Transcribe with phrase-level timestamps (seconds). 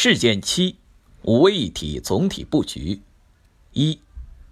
[0.00, 0.76] 事件七：
[1.22, 3.00] 五位一体总体布局。
[3.72, 3.98] 一、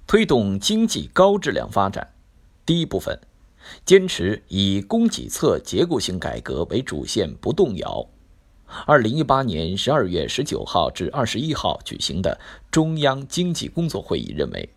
[0.05, 2.13] 推动经济高质量发展。
[2.67, 3.17] 第一部分，
[3.85, 8.09] 坚持以供给侧结构性改革为主线不动摇。
[8.87, 12.41] 二零一八年十二月十九号至二十一号举行的
[12.73, 14.69] 中央经济工作会议认为，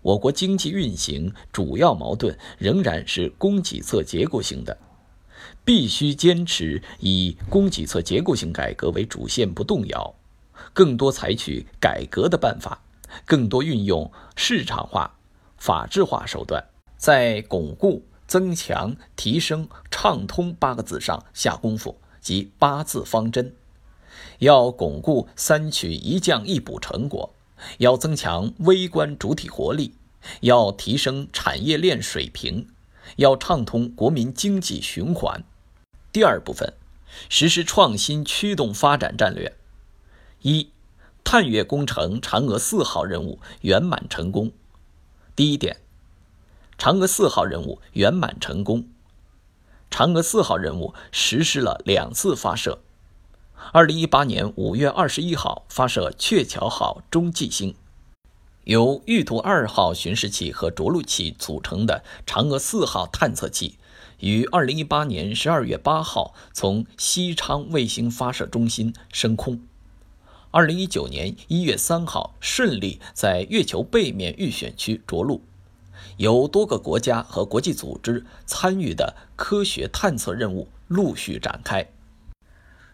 [0.00, 4.78] 我国经济运行主要矛盾仍然是供给侧结构性的，
[5.64, 10.14] 必须坚持以供给侧结构性改革为主线不动摇，
[10.72, 12.82] 更多采取改革的办法，
[13.24, 15.18] 更多运用市场化、
[15.56, 16.64] 法治化手段，
[16.96, 21.96] 在巩固、增强、提升、畅通八个字上下功夫。
[22.20, 23.54] 及八字方针，
[24.40, 27.34] 要巩固三取一降一补成果，
[27.78, 29.94] 要增强微观主体活力，
[30.42, 32.68] 要提升产业链水平，
[33.16, 35.44] 要畅通国民经济循环。
[36.12, 36.74] 第二部分，
[37.28, 39.56] 实施创新驱动发展战略。
[40.42, 40.70] 一、
[41.22, 44.52] 探月工程嫦娥四号任务圆满成功。
[45.36, 45.76] 第一点，
[46.78, 48.88] 嫦娥四号任务圆满成功。
[49.90, 52.80] 嫦娥四号任务实施了两次发射。
[53.72, 57.74] 二零一八年五月二十一号发射鹊桥号中继星，
[58.70, 63.76] 由玉兔二号巡视器和着陆器组成的嫦娥四号探测器，
[64.20, 69.60] 于二零一八年十二月八号从西昌卫星发射中心升空。
[70.52, 75.42] 二零一九年一月三号顺利在月球背面预选区着陆。
[76.18, 81.88] 由多个国家和国际组织参与的科学探测任务陆续展开。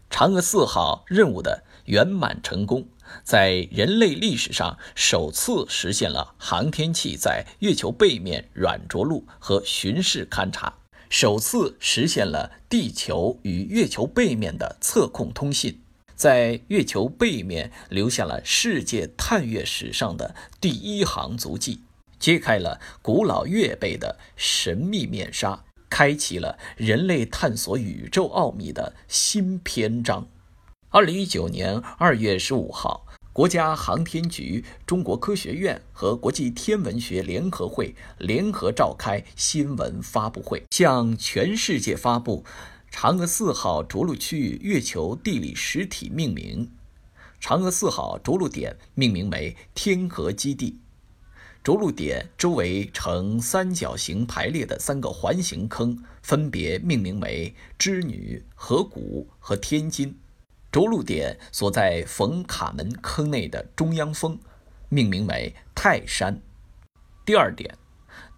[0.09, 2.87] 嫦娥四号任务的圆满成功，
[3.25, 10.75] 在人类历史上首次实现了航天器在月球背面软着陆和巡视勘察，
[11.09, 15.81] 首次实现了地球与月球背面的测控通信，
[16.15, 21.81] 在月球背面留下了世界探月史上的第一行足迹。
[22.19, 30.27] 揭开了古老月背的神秘面纱，开启了人类探索宇宙奥秘的新篇章。
[30.97, 42.47] 二零一九年二月十五号，国家航天局、中国科学院和国际天文学联合会联合召开新闻发布会，向全世界发布
[42.91, 46.73] 嫦娥四号着陆区域月球地理实体命名。
[47.43, 50.81] 嫦娥四号着陆点命名为天河基地。
[51.63, 60.17] 着陆点周围呈三角形排列的三个环形坑，分别命名为织女、河谷和天津。
[60.71, 64.39] 着陆点所在冯卡门坑内的中央峰，
[64.89, 66.41] 命名为泰山。
[67.25, 67.77] 第二点，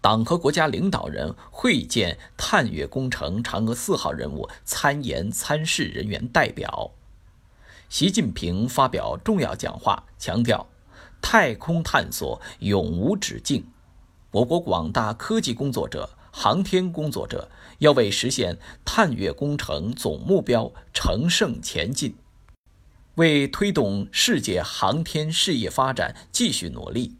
[0.01, 6.91] 党和国家领导人会见探月工程嫦娥四号任务参研参试人员代表。
[7.89, 10.67] 习近平发表重要讲话，强调。
[11.21, 13.67] 太空探索永无止境，
[14.31, 22.15] 我国广大科技工作者、航天工作者要为实现探月工程总目标乘胜前进，
[23.15, 27.15] 为推动世界航天事业发展继续努力，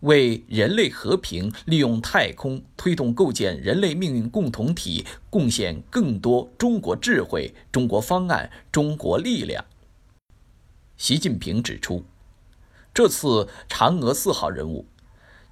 [0.00, 9.64] 为人类和平利用太空推动构建人类命运共同体贡献更多中国智慧、中国方案、中国力量。
[10.96, 12.04] 习近平指出。
[12.92, 14.84] 这次嫦娥四号任务，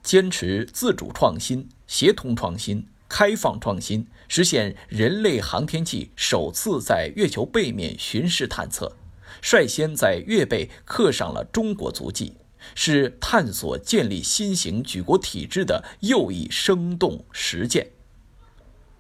[0.03, 8.97] 坚持自主创新、协同创新、开放创新，实现人类航天器首次在月球背面巡视探测，
[9.41, 12.35] 率先在月背刻上了中国足迹，
[12.75, 17.89] 是探索建立新型举国体制的又一生动实践。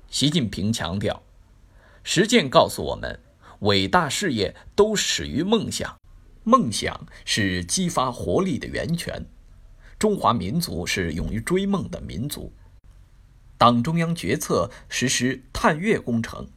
[0.08, 1.22] 习近平强调，
[2.02, 3.20] 实践告诉我们，
[3.60, 5.96] 伟大事业都始于梦想。
[6.44, 9.26] 梦想是激发活力的源泉，
[9.98, 12.50] 中华民族是勇于追梦的民族。
[13.58, 16.48] 党中央决策实施探月工程，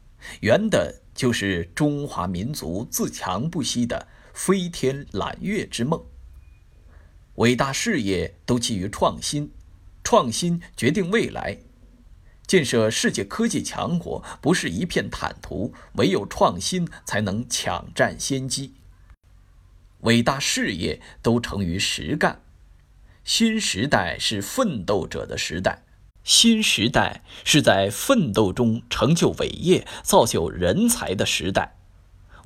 [0.42, 6.06] 圆的就是中华民族自强不息的飞天揽月之梦。
[7.36, 9.52] 伟大事业都基于创新，
[10.03, 11.58] 创新决定未来。
[12.46, 18.76] 建设世界科技强国不是一片坦途，唯有创新才能抢占先机。
[20.02, 22.42] 伟大事业都成于实干，
[23.24, 25.84] 新时代是奋斗者的时代，
[26.23, 31.78] 新时代是在奋斗中成就伟业、造就人才的时代。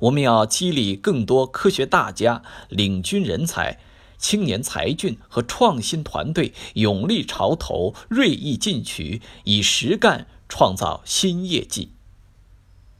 [0.00, 3.78] 我们要激励更多科学大家、领军人才、
[4.18, 11.92] 青年才俊和创新团队勇立潮头、锐意进取，以实干创造新业绩。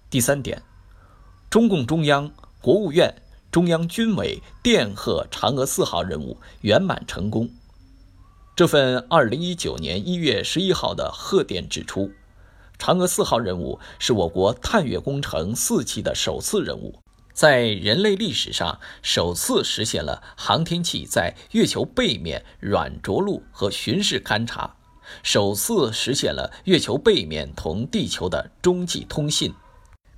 [0.09, 0.63] 第三点，
[1.51, 2.31] 中共中央、
[2.61, 3.23] 国务院。
[3.53, 7.49] 中央军委电贺嫦娥四号任务圆满成功。
[8.57, 12.11] 这份2019年1月11号的贺电指出，
[12.79, 16.99] 嫦娥四号任务是我国探月工程四期的首次任务，
[17.35, 24.75] 在人类历史上首次实现了航天器在月球背面软着陆和巡视勘察，
[25.23, 29.53] 首次实现了月球背面同地球的中继通信，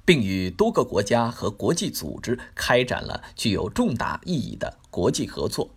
[0.04, 5.68] 并与多个国家和国际组织开展了具有重大意义的国际合作。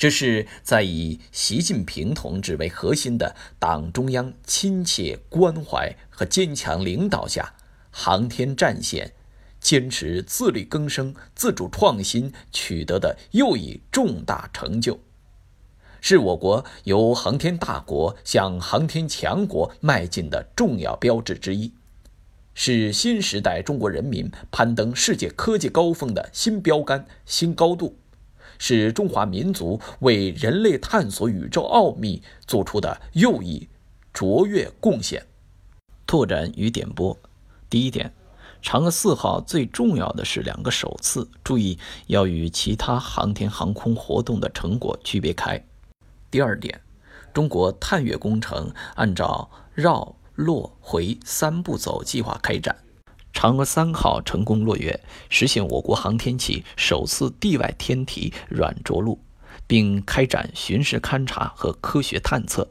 [0.00, 7.52] 这是在以习近平同志为核心的党中央亲切关怀和坚强领导下，
[7.90, 9.12] 航天战线
[9.60, 14.98] 坚持自力更生、自主创新取得的又一重大成就，
[16.00, 21.74] 是我国由航天大国向航天强国迈进的重要标志之一，
[22.54, 27.99] 是新时代中国人民攀登世界科技高峰的新标杆、新高度。
[28.60, 33.66] 是中华民族为人类探索宇宙奥秘做出的又一
[34.12, 35.26] 卓越贡献。
[36.06, 37.16] 拓展与点拨：
[37.70, 38.12] 第一点，
[38.62, 41.78] 嫦娥四号最重要的是两个首次，注意
[42.08, 45.64] 要与其他航天航空活动的成果区别开。
[46.30, 46.82] 第二点，
[47.32, 52.76] 中国探月工程按照绕、落、回三步走计划开展。
[53.32, 59.18] 嫦娥三号成功落月，实现我国航天器首次地外天体软着陆，
[59.66, 62.68] 并开展巡视勘察和科学探测。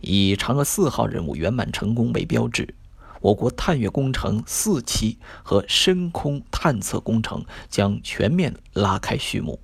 [0.00, 2.74] 以嫦娥四号任务圆满成功为标志，
[3.20, 9.60] 我国探月工程四期和深空探测工程将全面拉开序幕。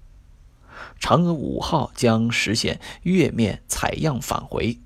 [1.00, 4.76] 嫦娥五号将实现月面采样返回，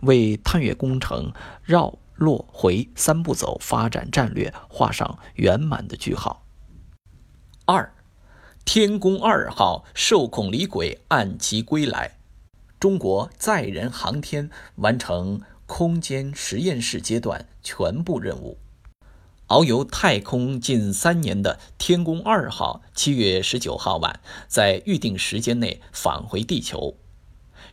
[0.00, 1.32] 为探月工程
[1.62, 1.98] 绕。
[2.14, 6.44] 落回三步走发展战略画上圆满的句号。
[7.66, 7.94] 二，
[8.64, 12.18] 天宫二号受控离轨按期归来，
[12.78, 18.58] 中国载人航天完成空间实验室阶段全部任务。
[19.48, 26.96] 遨游太空近三年的天宫二号，七月十九号晚在预定时间内返回地球。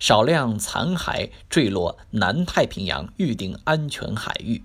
[0.01, 4.63] 少量残骸坠落南太平洋预定安全海域，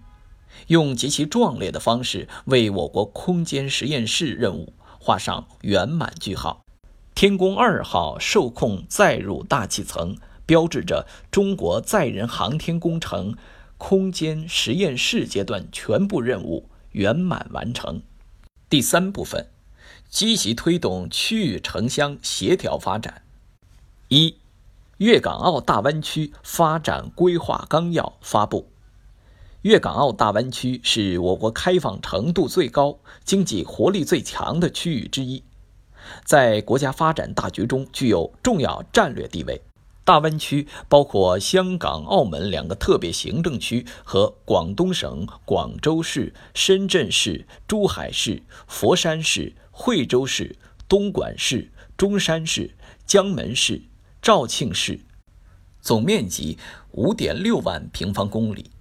[0.68, 6.64] 用极其壮烈的方式为我国空间实验室任务画上圆满句号。
[7.14, 10.16] 天宫二号受控载入大气层，
[10.46, 13.36] 标志着中国载人航天工程
[13.76, 18.00] 空间实验室阶段全部任务圆满完成。
[18.70, 19.50] 第三部分，
[20.08, 23.20] 积极推动区域城乡协调发展。
[24.08, 24.36] 一。
[24.98, 28.70] 粤港澳大湾区发展规划纲要发布。
[29.60, 35.44] 粤港澳大湾区是我国开放程度最高、经济活力最强的区域之一，
[36.24, 39.60] 在国家发展大局中具有重要战略地位。
[40.02, 50.56] 大湾区包括香港、澳门两个特别行政区和广东省广州市、深圳市、珠海市、佛山市、惠州市、
[50.88, 53.82] 东莞市、中山市、江门市。
[54.26, 55.02] 肇庆市
[55.80, 56.58] 总面积
[56.90, 58.72] 五点六万平方公里，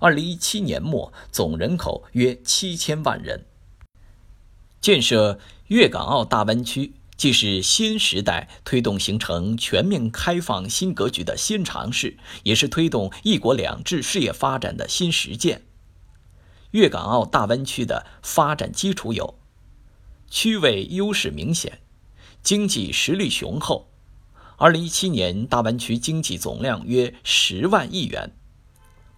[0.00, 3.46] 二零一七年末总人口约七千万人。
[4.80, 5.38] 建设
[5.68, 15.62] 粤港澳大湾区，既是新时代推动形成全面开放新格局的新尝试，也是推动“一国两制”事业发展的新实践。
[16.72, 19.38] 粤港澳大湾区的发展基础有：
[20.28, 21.78] 区位优势明显，
[22.42, 23.89] 经济实力雄厚。
[24.62, 28.30] 二零一七年，大湾区经济总量约十万亿元，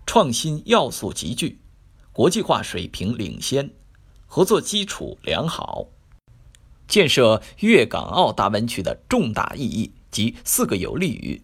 [0.06, 1.58] 创新要素集聚，
[2.12, 3.68] 国际化水平领先，
[4.28, 5.88] 合作基础良好。
[6.86, 11.42] 建设粤港澳大湾区的重大意义及四个有利于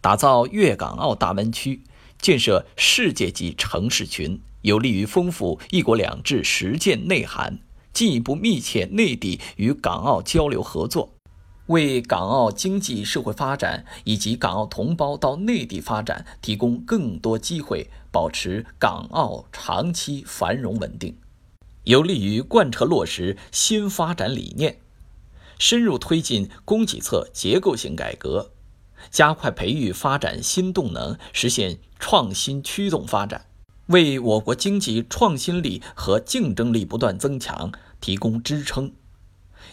[0.00, 1.84] 打造粤港澳大湾区，
[2.20, 7.60] 建设世界级城市群，有利于丰富“一国两制”实践内涵，
[7.92, 11.14] 进一步密切内地与港澳交流合作。
[11.66, 21.16] 为港澳经济社会发展以及港澳同胞到内地发展提供更多机会，保持港澳长期繁荣稳定，
[21.84, 24.78] 有利于贯彻落实新发展理念，
[25.58, 28.50] 深入推进供给侧结构性改革，
[29.10, 33.46] 加快培育发展新动能，实现创新驱动发展，
[33.86, 38.92] 为我国经济创新力和竞争力不断增强提供支撑。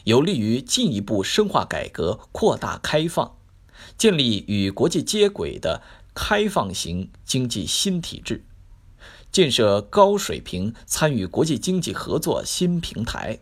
[0.05, 3.37] 有利于进一步深化改革、扩大开放，
[3.97, 5.81] 建立与国际接轨的
[6.13, 8.43] 开放型经济新体制，
[9.31, 13.39] 建设高水平参与国际经济合作新平台，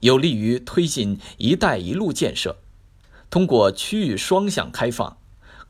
[0.00, 2.58] 有利于推进“一带一路”建设，
[3.30, 5.16] 通过区域双向开放，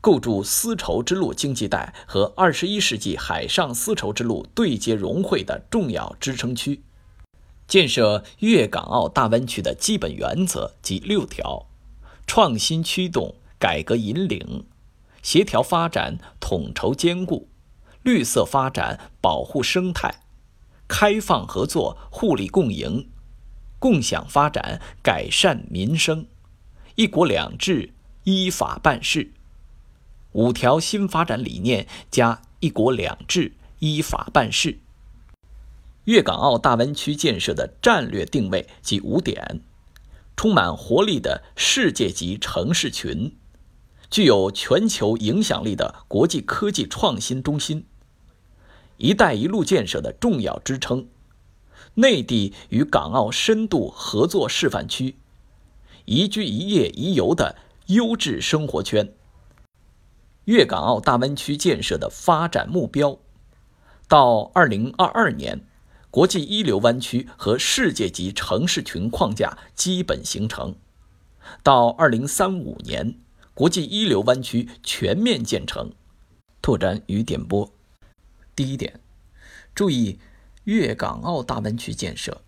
[0.01, 6.83] 构筑丝绸之路经济带和二十一世纪海上丝绸之路对接融汇的重要支撑区。
[7.67, 11.67] 建设粤港澳大湾区的基本原则及六条：
[12.27, 14.65] 创新驱动、改革引领、
[15.21, 17.47] 协调发展、统筹兼顾、
[18.01, 20.21] 绿色发展、保护生态、
[20.87, 23.09] 开放合作、互利共赢。
[23.79, 26.25] 共享发展，改善民生，
[26.95, 27.93] 一国两制
[28.23, 29.33] 依法办事，
[30.31, 34.79] 五条新发展理念加一国两制依法办事。
[36.05, 39.61] 粤港澳大湾区建设的战略定位及五点：
[40.35, 43.37] 充满活力的世界级城市群，
[44.09, 47.85] 具有全球影响力的国际科技创新中心，
[48.97, 51.07] 一带一路建设的重要支撑。
[51.95, 55.15] 内地与港澳深度合作示范区，
[56.05, 57.55] 宜居宜业宜游的
[57.87, 59.13] 优质生活圈。
[60.45, 63.17] 粤港澳大湾区建设的发展目标，
[64.09, 65.65] 到二零二二年，
[66.13, 70.75] 国际一流湾区和世界级城市群框架基本形成；
[71.63, 73.15] 到二零三五年，
[73.55, 75.91] 国际一流湾区全面建成。
[76.61, 77.73] 拓展与点拨：
[78.55, 78.99] 第一点，
[79.73, 80.19] 注意。
[80.65, 82.43] 粤港澳大湾区建设，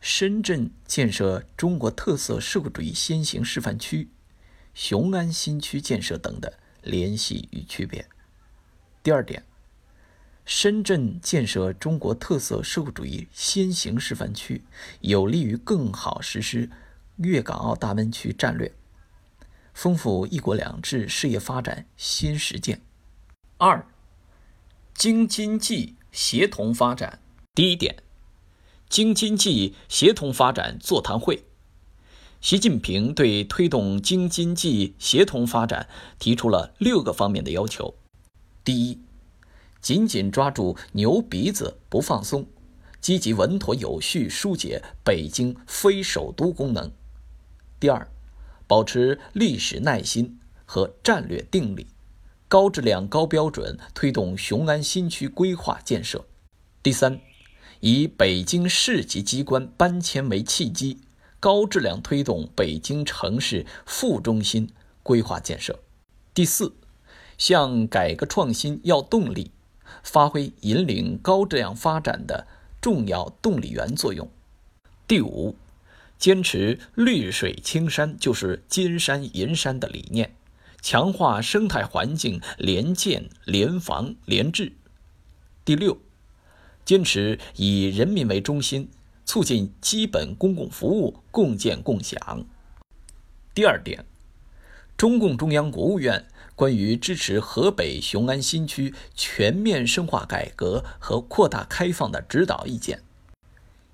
[0.00, 4.10] 深圳建设中国特色社会主义先行示范区，
[4.74, 8.06] 雄安新区建设等的联系与区别。
[9.02, 9.42] 第二点，
[10.48, 14.64] 深圳建设中国特色社会主义先行示范区，
[15.00, 16.70] 有利于更好实施
[17.16, 18.72] 粤港澳大湾区战略，
[19.74, 22.80] 丰富“一国两制”事业发展新实践。
[23.58, 23.86] 二，
[24.94, 27.20] 京津冀协同发展。
[27.54, 28.02] 第一点，
[28.88, 31.44] 京津冀协同发展座谈会，
[32.40, 37.94] 习近平对推动京津冀协同发展提出了六个方面的要求：
[38.64, 38.98] 第一，
[39.80, 42.46] 紧紧抓住牛鼻子不放松，
[43.00, 46.90] 积极稳妥有序疏解北京非首都功能；
[47.78, 48.08] 第二，
[48.66, 51.86] 保持历史耐心和战略定力，
[52.48, 56.20] 高质量高标准推动雄安新区规划建设；
[56.82, 57.20] 第三，
[57.80, 60.98] 以北京市级机关搬迁为契机，
[61.38, 64.68] 高质量推动北京城市副中心
[65.04, 65.78] 规划建设。
[66.34, 66.74] 第四，
[67.38, 69.52] 向改革创新要动力，
[70.02, 72.46] 发挥引领高质量发展的
[72.80, 74.30] 重要动力源作用。
[75.06, 75.56] 第五，
[76.18, 80.34] 坚持绿水青山就是金山银山的理念，
[80.80, 84.72] 强化生态环境联建联防联治。
[85.64, 85.98] 第六。
[86.84, 88.88] 坚持以人民为中心，
[89.26, 92.46] 促进基本公共服务共建共享。
[93.52, 94.06] 第二点，
[94.96, 96.26] 中共中央、国务院
[96.58, 103.04] 关于支持河北雄安新区全面深化改革和扩大开放的指导意见。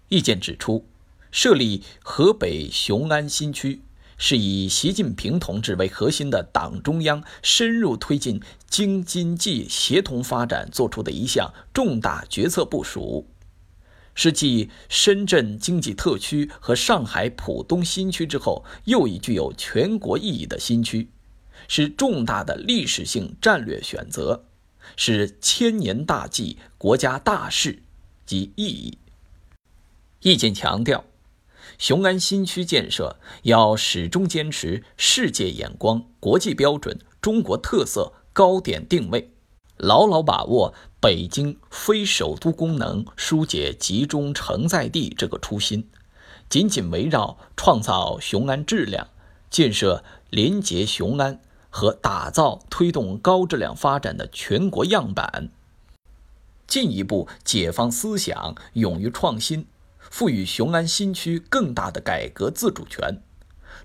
[0.09, 0.87] 意见指出，
[1.31, 3.83] 设立河北雄安新区。
[4.17, 8.41] 是以习近平同志为核心的党中央深入推进
[8.71, 13.29] 京津冀协同发展作出的一项重大决策部署，
[14.15, 21.11] 是继深圳经济特区和上海浦东新区之后又一具有全国意义的新区，
[21.69, 24.45] 是重大的历史性战略选择，
[24.97, 27.83] 是千年大计、国家大事
[28.25, 28.99] 及意义。
[30.21, 31.05] 意见强调。
[31.77, 39.31] 雄安新区建设要始终坚持世界眼光、国际标准、中国特色高点定位，
[39.79, 45.89] 牢牢把握北京非首都功能疏解集中承载地这个初心，
[46.49, 49.09] 紧紧围绕创造雄安质量、
[49.51, 51.41] 建设廉洁雄安
[51.77, 55.51] 和打造推动高质量发展的全国样板，
[56.69, 59.67] 进一步解放思想，勇于创新。
[59.99, 63.21] 赋予雄安新区更大的改革自主权，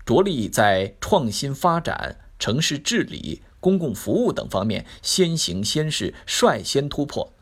[0.06, 7.34] 着力在创新发展、城市治理、公共服务等方面先行先试、率先突破，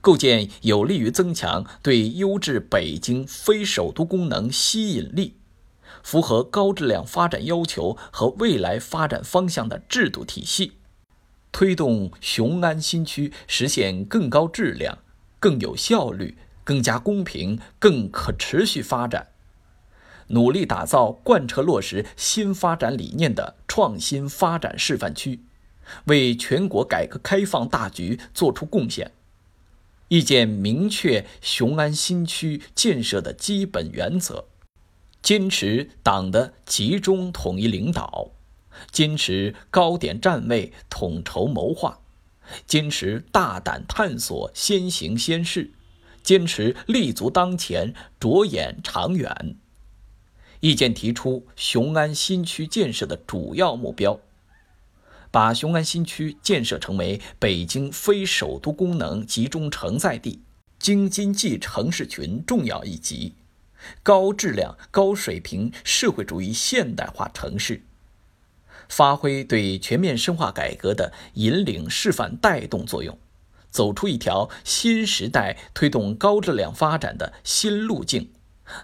[0.00, 5.36] 构建有利于增强对优质北京非首都功能吸引力、
[6.02, 10.72] 符合高质量发展要求和未来发展方向的制度体系，
[11.50, 14.98] 推动雄安新区实现更高质量、
[15.38, 16.38] 更有效率。
[16.64, 19.30] 更加公平、更可持续发展，
[20.28, 25.40] 努力打造贯彻落实新发展理念的创新发展示范区，
[26.04, 29.10] 为全国改革开放大局作出贡献。
[30.06, 34.44] 意见明确雄安新区建设的基本原则：
[35.22, 38.32] 坚持党的集中统一领导，
[38.90, 42.00] 坚持高点站位、统筹谋划，
[42.66, 45.70] 坚持大胆探索、先行先试，
[46.24, 49.56] 坚持立足当前、着眼长远。
[50.58, 54.18] 意见提出雄安新区建设的主要目标，
[55.30, 60.42] 把雄安新区建设成为北京非首都功能集中承载地、
[60.78, 63.34] 京津冀城市群重要一级。
[64.02, 67.82] 高质量、高水平社会主义现代化城市，
[68.88, 73.18] 发挥对全面深化改革的引领示范带动作用，
[73.70, 78.30] 走出一条新时代推动高质量发展的新路径，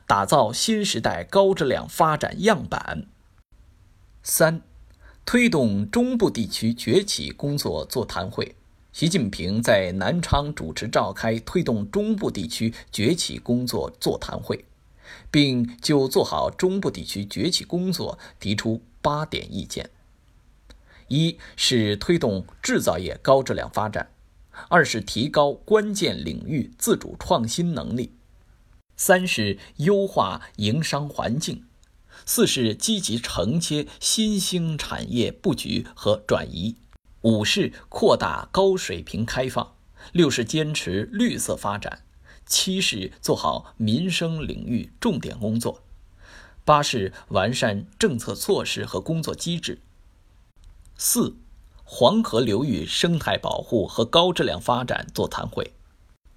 [0.07, 3.07] 打造新时代高质量发展样板。
[4.23, 4.62] 三、
[5.25, 8.55] 推动中部地区崛起工作座谈会。
[8.90, 14.64] 习近平在南昌主持召开推动中部地区崛起工作座谈会。
[15.30, 19.90] 并就做好中部地区崛起工作提出八点意见：
[21.08, 24.06] 一是推动制造业高质量发展；
[24.68, 28.11] 二是提高关键领域自主创新能力；
[28.97, 31.62] 三是优化营商环境；
[32.26, 36.76] 四是积极承接新兴产业布局和转移；
[37.23, 39.75] 五是扩大高水平开放；
[40.12, 42.00] 六是坚持绿色发展。
[42.49, 45.83] 七是做好民生领域重点工作，
[46.64, 49.81] 八是完善政策措施和工作机制。
[50.97, 51.37] 四，
[51.85, 55.73] 黄河流域生态保护和高质量发展座谈会，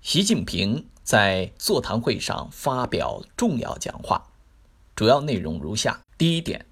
[0.02, 4.32] 习近平在座谈会上发表重要讲话，
[4.96, 6.66] 主要内容如下：第一点，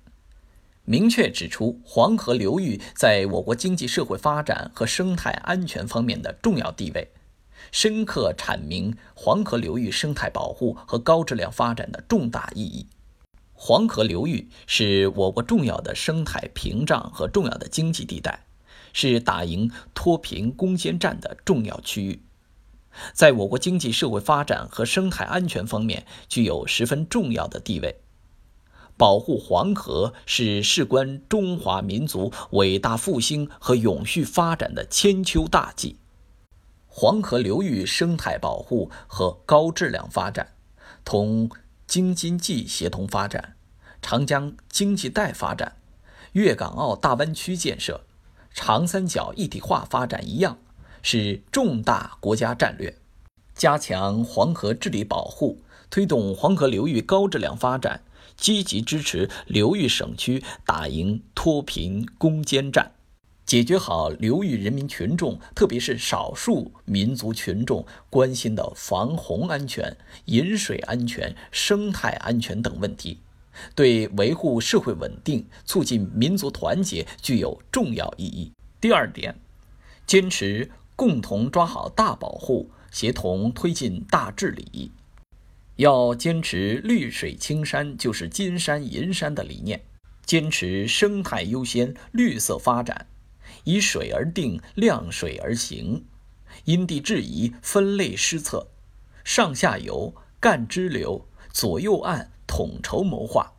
[0.84, 7.10] 明确指出黄河流域在我国经济社会发展和生态安全方面的重要地位。
[7.72, 12.88] 深刻阐明黄河流域生态保护和高质量发展的重大意义。
[13.54, 18.46] 黄河流域是我国重要的生态屏障和重要的经济地带，
[18.94, 22.24] 是打赢脱贫攻坚战的重要区域，
[23.14, 28.00] 在我国经济社会发展和生态安全方面具有十分重要的地位。
[28.96, 35.98] 保护黄河是事关中华民族伟大复兴和永续发展的千秋大计。
[37.02, 40.50] 黄河流域生态保护和高质量发展，
[41.06, 41.50] 同
[41.88, 43.56] 京津冀协同发展、
[44.02, 45.78] 长江经济带发展、
[46.34, 48.02] 粤港澳大湾区建设、
[48.54, 50.58] 长三角一体化发展一样，
[51.02, 52.94] 是重大国家战略。
[53.56, 58.02] 加强黄河治理保护，推动黄河流域高质量发展，
[58.36, 62.92] 积极支持流域省区打赢脱贫攻坚战。
[63.50, 73.18] 解决好流域人民群众，特别是少数民族群众关心的防洪安全、饮水安全、生态安全等问题，
[73.74, 78.52] 对维护社会稳定、促进民族团结具有重要意义。
[78.80, 79.36] 第二点，
[80.06, 84.92] 坚持共同抓好大保护，协同推进大治理，
[85.78, 89.82] 要坚持绿水青山就是金山银山的理念，
[90.24, 93.08] 坚持生态优先、绿色发展。
[93.64, 96.06] 以水而定，量水而行，
[96.66, 98.68] 因地制宜，分类施策，
[99.24, 103.54] 上下游、干支流、左右岸统筹谋划，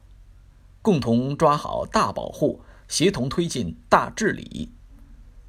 [0.83, 4.73] 共同抓好大保护，协同推进大治理，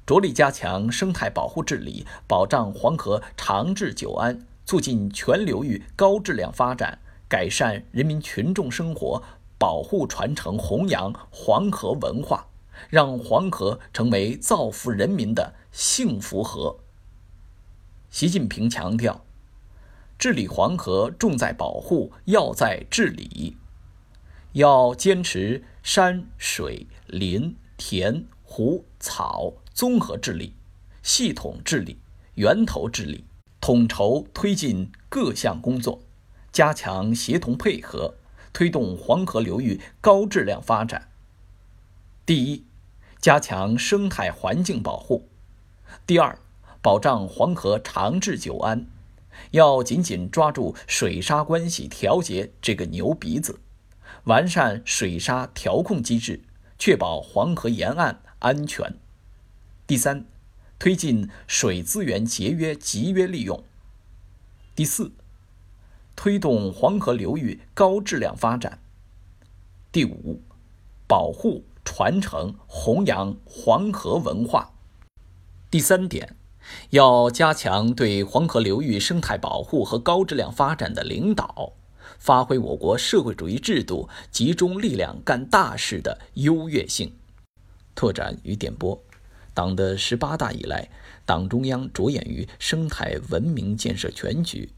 [0.06, 9.22] 着力加强生态保护治理，保障黄河长治久安，促进全流域高质量发展，改善人民群众生活，
[9.58, 12.46] 保护传承弘扬黄河文化。
[12.92, 16.78] 让黄河成为造福人民的幸福河。
[18.10, 19.24] 习近平强调，
[20.18, 23.56] 治理黄河重在保护，要在治理，
[24.52, 30.54] 要坚持山水林田湖草综合治理、
[31.02, 31.98] 系统治理、
[32.34, 33.24] 源头治理，
[33.58, 36.02] 统筹推进各项工作，
[36.52, 38.16] 加强协同配合，
[38.52, 41.08] 推动黄河流域高质量发展。
[42.26, 42.66] 第一。
[43.22, 45.28] 加强生态环境保护。
[46.08, 46.36] 第二，
[46.82, 48.88] 保障黄河长治久安，
[49.52, 53.60] 要紧紧抓住水沙关系调节这个牛鼻子，
[54.24, 56.42] 完善水沙调控机制，
[56.76, 58.98] 确保黄河沿岸安全。
[59.86, 60.26] 第三，
[60.80, 63.62] 推进水资源节约集约利用。
[64.74, 65.12] 第四，
[66.16, 68.80] 推动黄河流域高质量发展。
[69.92, 70.42] 第五，
[71.06, 71.62] 保护。
[71.84, 74.72] 传承弘扬黄河文化。
[75.70, 76.36] 第三点，
[76.90, 81.72] 要加强对黄河流域生态保护和高质量发展的领导，
[82.18, 87.14] 发挥我国社会主义制度集中力量干大事的优越性。
[87.94, 89.02] 拓展与点拨：
[89.54, 90.88] 党的十八大以来，
[91.24, 94.70] 党中央着眼于生态文明建设全局，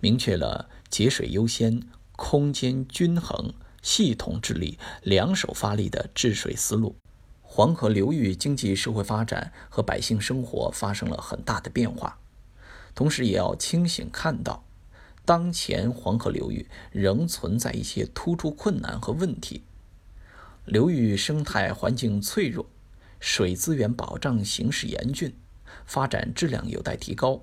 [0.00, 1.82] 明确了节水优先、
[2.16, 3.52] 空间均衡、
[3.88, 6.94] 系统治理两手发力的治水思路。
[7.40, 12.18] 黄河流域经济社会发展和百姓生活发生了很大的变化，
[12.94, 14.62] 同时也要清醒看到，
[15.24, 19.62] 当前黄河流域仍存在一些突出困难和问题。
[20.66, 22.66] 流域生态环境脆弱，
[23.18, 25.34] 水资源保障形势严峻，
[25.86, 27.42] 发展质量有待提高。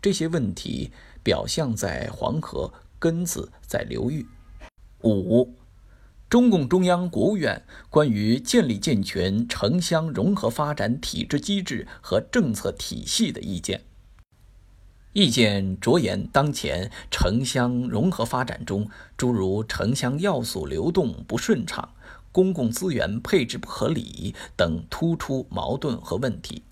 [0.00, 0.92] 这些问题
[1.24, 4.24] 表象在黄河，根子在流域。
[5.02, 5.52] 五。
[6.34, 13.82] 中共中央、国务院关于建立健全城乡融合发展体制机制和政策体系的意见，
[15.12, 21.88] 意见着眼当前城乡融合发展中诸如城乡要素流动不顺畅、
[22.32, 26.64] 公共资源配置不合理等突出矛盾和问题，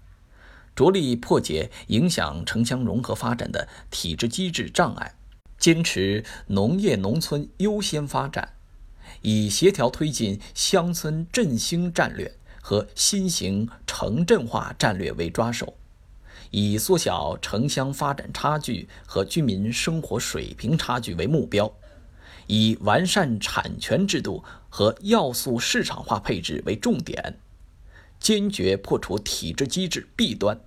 [0.75, 5.15] 着力破解影响城乡融合发展的体制机制障碍，
[5.57, 8.55] 坚持农业农村优先发展。
[9.23, 15.75] 以协调推进乡村振兴战略和新型城镇化战略为抓手，
[16.51, 21.73] 以缩小城乡发展差距和居民生活水平差距为目标，
[22.47, 27.39] 以完善产权制度和要素市场化配置为重点，
[28.21, 30.59] 坚决破除体制机制弊端，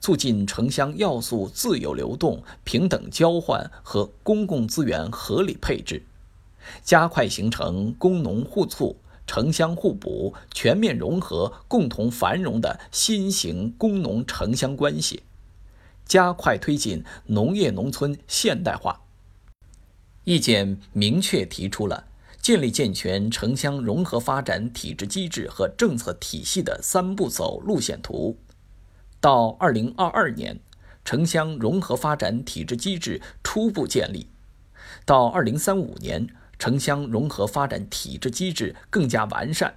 [0.00, 6.02] 促进城乡要素自由流动、平等交换和公共资源合理配置。
[6.82, 15.22] 加快形成工农互促、城乡互补、全面融合、共同繁荣的新型工农城乡关系，
[16.04, 19.02] 加快推进农业农村现代化。
[20.24, 22.04] 意见明确提出了
[22.40, 28.36] 建立健全城乡融合发展体制机制和政策体系的三步走路线图。
[29.20, 30.60] 到二零二二年，
[31.04, 34.26] 城乡融合发展体制机制初步建立；
[35.04, 36.28] 到二零三五年。
[36.58, 39.74] 城乡融合发展体制机制更加完善，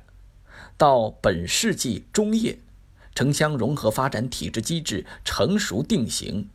[0.77, 2.57] 到本世纪中叶，
[3.13, 6.47] 城乡融合发展体制机制成熟定型，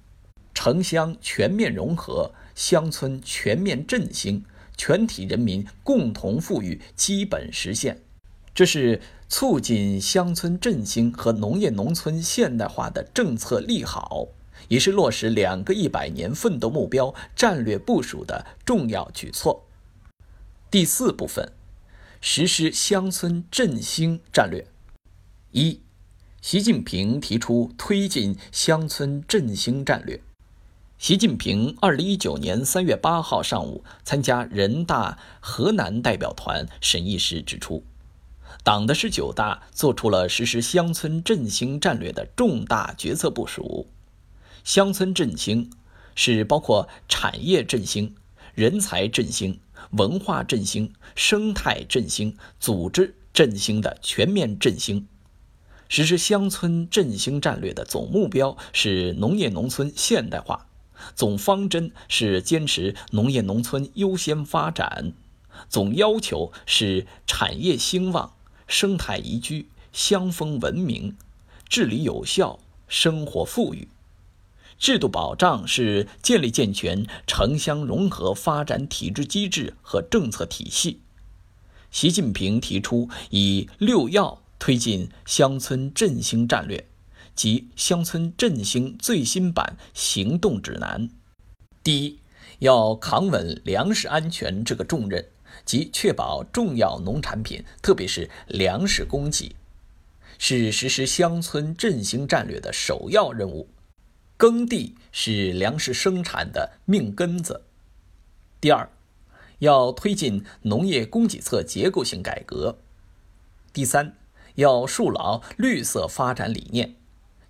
[0.54, 4.44] 城乡全面融合、乡村全面振兴、
[4.76, 8.00] 全体人民共同富裕基本实现。
[8.54, 14.28] 这是促进乡村振兴和农业农村现代化的政策利好，
[14.68, 19.63] 也是落实两个一百年奋斗目标战略部署的重要举措。
[20.74, 21.52] 第四部分，
[22.20, 24.66] 实施乡村振兴战略。
[25.52, 25.80] 一，
[26.42, 30.20] 习近平提出推进乡村振兴战略。
[30.98, 37.84] 习近平二零一九年三月八号上午参加人大河南代表团审议时指出，
[38.64, 43.86] 党的十九大作出了实施乡村振兴战略的重大决策部署。
[44.64, 45.70] 乡村振兴
[46.16, 48.16] 是包括产业振兴、
[48.54, 49.60] 人才振兴。
[49.90, 55.06] 文化振兴、生态振兴、组织振兴的全面振兴，
[55.88, 60.66] 实施乡村振兴战略的总目标是农业农村现代化，
[61.14, 65.12] 总方针是坚持农业农村优先发展，
[65.68, 68.34] 总要求是产业兴旺、
[68.66, 71.16] 生态宜居、乡风文明、
[71.68, 73.88] 治理有效、生活富裕。
[74.84, 81.00] 制度保障是建立健全城乡融合发展体制机制和政策体系。
[81.90, 86.86] 习近平提出以六要推进乡村振兴战略
[87.34, 91.08] 及乡村振兴最新版行动指南。
[91.82, 92.18] 第一，
[92.58, 95.26] 要扛稳粮食安全这个重任，
[95.64, 99.56] 即确保重要农产品，特别是粮食供给，
[100.38, 103.66] 是实施乡村振兴战略的首要任务。
[104.44, 107.62] 耕地是粮食生产的命根子。
[108.60, 108.90] 第二，
[109.60, 112.76] 要推进农业供给侧结构性改革。
[113.72, 114.18] 第三，
[114.56, 116.94] 要树牢绿色发展理念，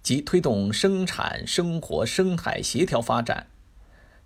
[0.05, 3.49] 即推动生产生活生态协调发展，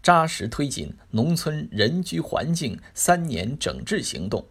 [0.02, 4.44] 扎实推进农村人居环境三年整治行动。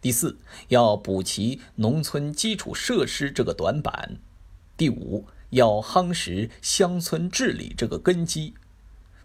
[0.00, 0.40] 第四，
[0.70, 4.16] 要补齐农村基础设施这个短板。
[4.76, 5.26] 第五。
[5.54, 8.54] 要夯实乡村治理这个根基。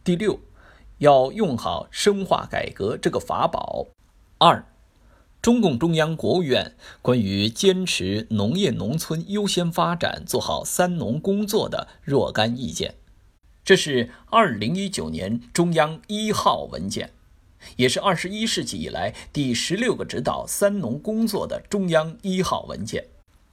[0.04, 0.40] 第六，
[1.00, 3.88] 要用好深化改革这个法宝。
[4.38, 4.66] 二，
[5.42, 12.96] 中共中央、国务院关于坚持农业农村优先发展、做好“三农”工作的若干意见。
[13.64, 17.12] 这是二零一九年中央一号文件。
[17.76, 23.08] 也是二十一世纪以来第十六个指导“三农”工作的中央一号文件。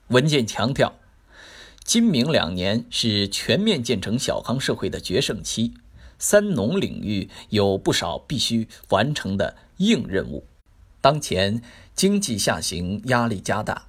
[0.08, 0.94] 文件强调，
[1.86, 5.74] 今明两年是全面建成小康社会的决胜期
[6.18, 10.44] ，“三农”领域有不少必须完成的硬任务。
[11.00, 11.62] 当前
[11.94, 13.86] 经济下行压力加大，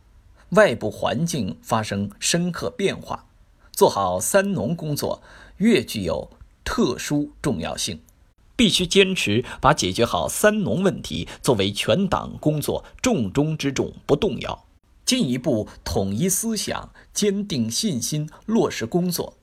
[0.50, 3.26] 外部环境发生深刻变化，
[3.72, 5.24] 做好“三农”工作
[5.58, 6.30] 越具有
[6.64, 8.00] 特殊重要性，
[8.56, 14.66] 必须坚持把解决好“三农”问题作为全党工作重中之重，不动摇，
[15.08, 19.38] 进一步统一思想，坚定信心，落实工作，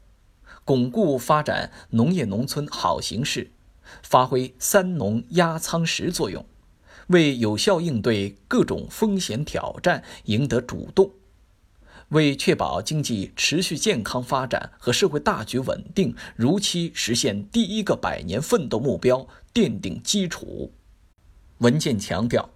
[0.62, 3.50] 巩固发展农业农村好形势，
[4.02, 6.44] 发挥“三农”压舱石作用。
[7.06, 11.10] 为有效应对各种风险挑战赢得主动，
[12.10, 20.72] 为确保经济持续健康发展和社会大局稳定如期实现第一个百年奋斗目标奠定基础。
[21.58, 22.50] 文件强调，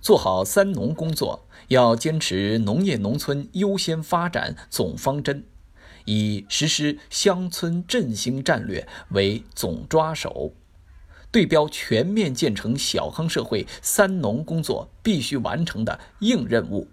[0.00, 5.44] 做好“三农”工作，要坚持农业农村优先发展总方针，
[6.04, 10.54] 以实施乡村振兴战略为总抓手。
[11.30, 16.88] 对标全面建成小康社会“三农”工作必须完成的硬任务，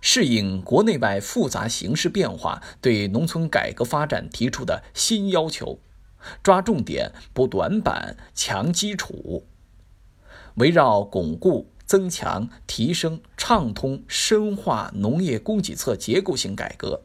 [0.00, 5.80] 适应国内外复杂形势变化对农村改革发展提出的新要求，
[6.40, 9.44] 抓重点、补短板、强基础，
[10.54, 17.00] 围绕巩固、增强、提升、畅通、深化农业供给侧结构性改革，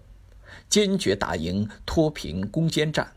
[0.67, 3.13] 坚决打赢脱贫攻坚战。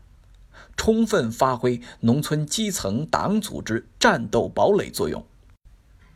[0.77, 5.25] 充分发挥农村基层党组织战斗堡垒作用，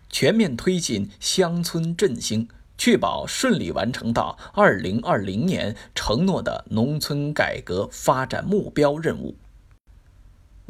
[0.09, 9.35] 全面推进乡村振兴，确保顺利完成到二零二零年承诺的农村改革发展目标任务。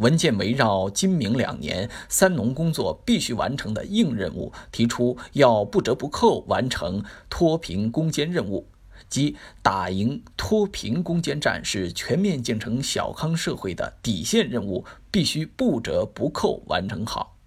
[0.02, 8.68] 文件围绕今明两年“三农”工作必须完成的硬任务，提出要不折不扣完成脱贫攻坚任务。
[9.10, 17.38] 即打赢脱贫攻坚战是全面建成小康社会的底线任务，必须不折不扣完成好，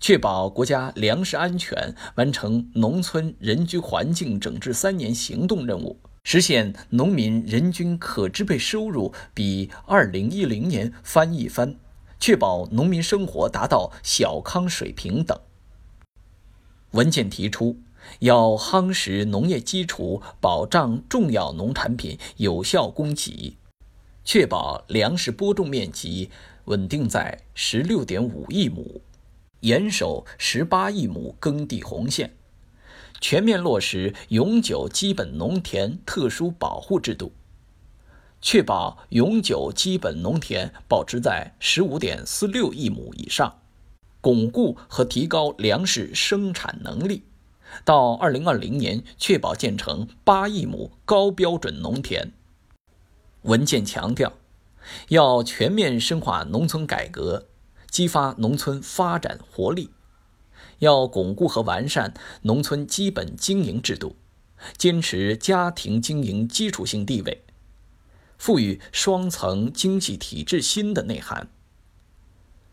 [0.00, 11.76] 确保国家粮食安全，完成农村人居环境整治三年行动任务，实现农民人均可支配收入比二零一零年翻一番，
[12.18, 15.38] 确保农民生活达到小康水平等。
[16.90, 17.78] 文件提出。
[18.18, 23.56] 要夯实农业基础，保障重要农产品有效供给，
[24.26, 26.28] 确保粮食播种面积
[26.66, 29.00] 稳定在十六点五亿亩，
[29.60, 32.36] 严守十八亿亩耕地红线，
[33.26, 37.32] 全面落实永久基本农田特殊保护制度，
[38.42, 43.62] 确保永久基本农田保持在十五点四六亿亩以上，
[44.20, 47.22] 巩固和提高粮食生产能力。
[47.82, 52.30] 到二零二零年，确保建成八亿亩高标准农田。
[53.44, 54.34] 文件强调，
[55.08, 57.46] 要全面深化农村改革，
[57.88, 59.88] 激发农村发展活力；
[60.84, 64.16] 要巩固和完善农村基本经营制度，
[64.76, 67.44] 坚持家庭经营基础性地位，
[68.38, 71.48] 赋予双层经济体制新的内涵。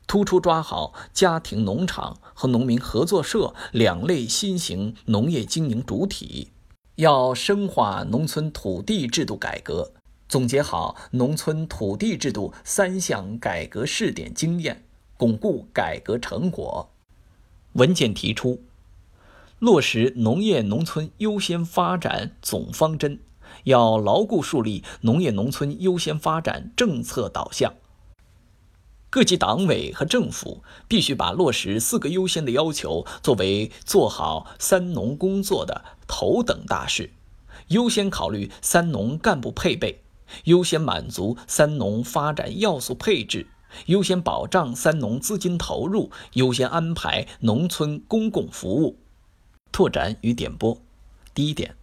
[0.07, 6.51] 突出抓好家庭农场和农民合作社两类新型农业经营主体，
[6.95, 9.93] 要深化农村土地制度改革，
[10.27, 14.83] 总结好农村土地制度三项改革试点经验，
[15.15, 16.90] 巩固改革成果。
[17.73, 18.63] 文件提出，
[19.59, 23.19] 落实农业农村优先发展总方针，
[23.63, 27.73] 要牢固树立农业农村优先发展政策导向。
[29.09, 37.11] 各级党委和政府必须把落实“四个优先”的要求作为做好“三农”工作的头等大事，
[37.67, 40.01] 优先考虑“三农”干部配备，
[40.45, 43.47] 优先满足“三农”发展要素配置，
[43.87, 48.97] 优先保障“三农”资金投入，优先安排农村公共服务。
[49.71, 50.77] 拓展与点拨：
[51.33, 51.75] 第一点，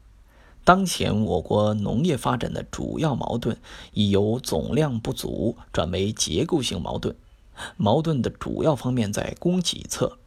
[0.65, 3.57] 当前我国农业发展的主要矛盾
[3.95, 7.17] 已由总量不足转为结构性矛盾。
[7.77, 10.19] 矛盾的主要方面在供给侧，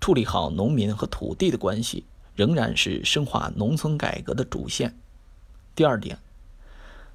[0.00, 2.04] 处理好农民和土地的关系，
[2.36, 4.96] 仍然是深化农村改革的主线。
[5.74, 6.18] 第二点，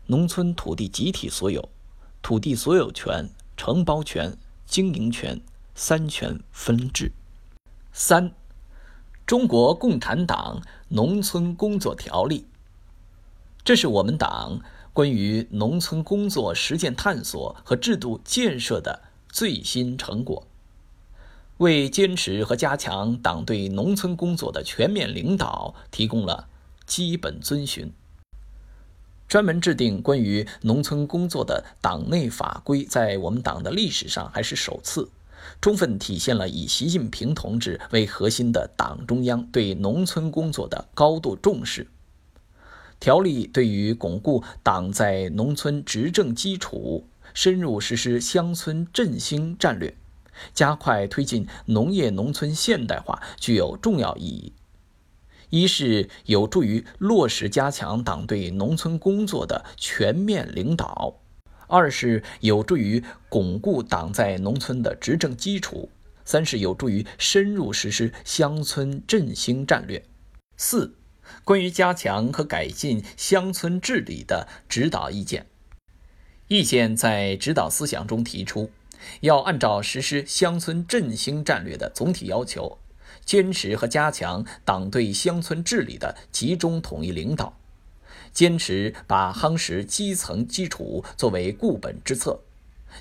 [0.08, 1.70] 农村土地集体所有、
[2.22, 3.30] 土地所有权、
[3.64, 5.40] 承包权、经营权
[5.76, 7.12] 三权分置。
[7.94, 8.34] 三，
[9.28, 12.48] 中国共产党农村工作条例，
[13.64, 14.62] 这是我们党
[14.94, 19.04] 关于农村工作实践探索和制度建设的。
[19.32, 20.48] 最新成果。
[21.58, 26.50] 为坚持和加强党对农村工作的全面领导提供了
[26.88, 27.94] 基本遵循。
[29.32, 35.08] 专门制定关于农村工作的党内法规，在我们党的历史上还是首次，
[35.62, 41.88] 充分体现了以习近平同志为核心的党中央对农村工作的高度重视。
[43.00, 49.96] 条例对于巩固党在农村执政基础，深入实施乡村振兴战略，
[50.54, 54.52] 加快推进农业农村现代化，具有重要意义。
[55.52, 61.20] 一是有助于落实加强党对农村工作的全面领导，
[61.68, 65.90] 二是有助于巩固党在农村的执政基础，
[66.24, 70.02] 三是有助于深入实施乡村振兴战略。
[70.56, 70.96] 四、
[71.44, 75.48] 关于加强和改进乡村治理的指导意见。
[76.48, 78.72] 意见在指导思想中提出，
[79.20, 82.78] 要按照实施乡村振兴战略的总体要求。
[83.26, 87.58] 坚持和加强党对乡村治理的集中统一领导，
[88.34, 92.40] 坚持把夯实基层基础作为固本之策，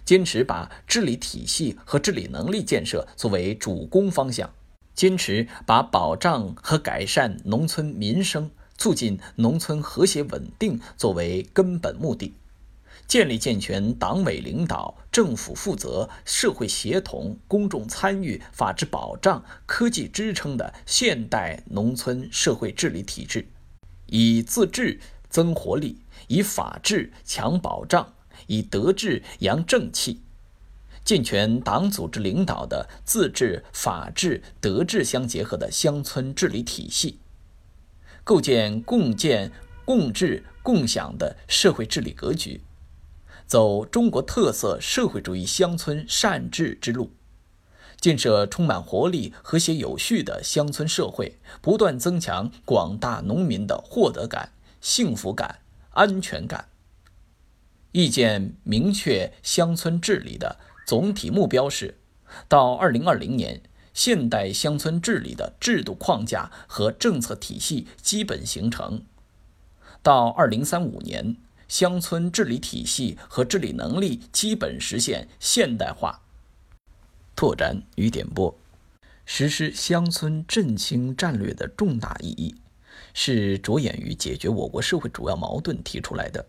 [0.05, 4.53] 坚持把治理体系和治理能力建设作为主攻方向，
[4.95, 12.35] 坚持把保障和改善农村民生、促进农村和谐稳定作为根本目的。
[13.11, 23.49] 建立健全党委领导、政府负责、社会协同、公众参与、法治保障、科技支撑的现代农村社会治理体制，
[24.07, 28.15] 以自治增活力，以法治强保障，
[28.47, 30.21] 以德治扬正气，
[31.05, 37.19] 健全党组织领导的自治、法治、德治相结合的乡村治理体系，
[38.23, 39.51] 构建共建、
[39.85, 42.61] 共治、共享的社会治理格局。
[43.51, 47.11] 走中国特色社会主义乡村善治之路，
[48.01, 56.69] 建设充满活力、和谐有序的乡村社会，不断增强广大农民的获得感、幸福感、安全感。
[57.91, 61.99] 意见明确，乡村治理的总体目标是：
[62.47, 69.01] 到二零二零年，现代乡村治理的制度框架和政策体系基本形成；
[70.05, 71.35] 到二零三五年。
[71.71, 76.21] 乡村治理体系和治理能力基本实现现代化。
[77.37, 78.53] 拓展与点拨：
[79.25, 82.53] 实施乡村振兴战略的重大意义，
[83.15, 86.45] 是着眼于解决我国社会主要矛盾提出来的，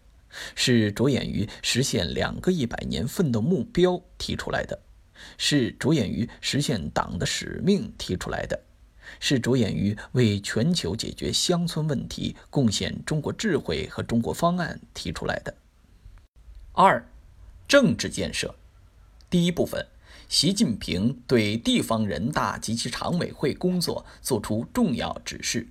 [0.55, 4.77] 是着眼于实现两个一百年奋斗目标提出来的，
[5.38, 8.60] 是着眼于实现党的使命提出来的。
[9.19, 15.54] 是着眼于为全球解决乡村问题贡献中国智慧和中国方案提出来的。
[16.74, 17.06] 二，
[17.67, 18.56] 政治建设。
[19.30, 19.86] 第一部分，
[20.28, 25.67] 习近平对地方人大及其常委会工作作出重要指示。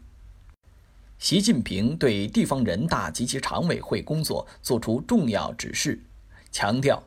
[1.18, 6.00] 习近平对地方人大及其常委会工作作出重要指示，
[6.50, 7.02] 强调。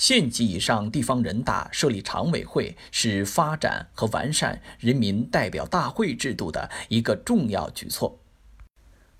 [0.00, 8.18] 县级以上地方人大设立常委会是发展和完善人民代表大会制度的一个重要举措。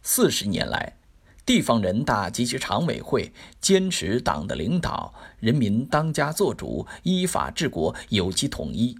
[0.01, 0.97] 四十年来，
[1.45, 8.99] 地方人大及其常委会坚持党的领导，人民当家作主，依法治国，有机统一，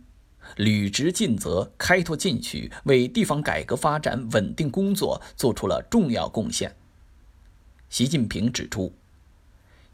[0.57, 6.77] 履职尽责，开拓进取，为地方改革发展稳定工作作出了重要贡献。
[7.89, 8.95] 习近平指出。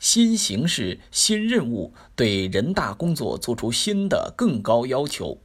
[0.09, 5.37] 新形势、新任务对人大工作作出新的更高要求。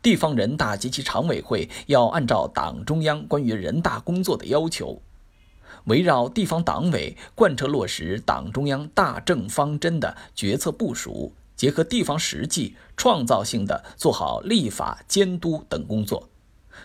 [0.00, 5.02] 地方人大及其常委会要按照党中央关于人大工作的要求，
[5.84, 16.30] 围绕地方党委贯彻落实党中央大政方针的决策部署，结合地方实际，创造性的做好立法、监督等工作，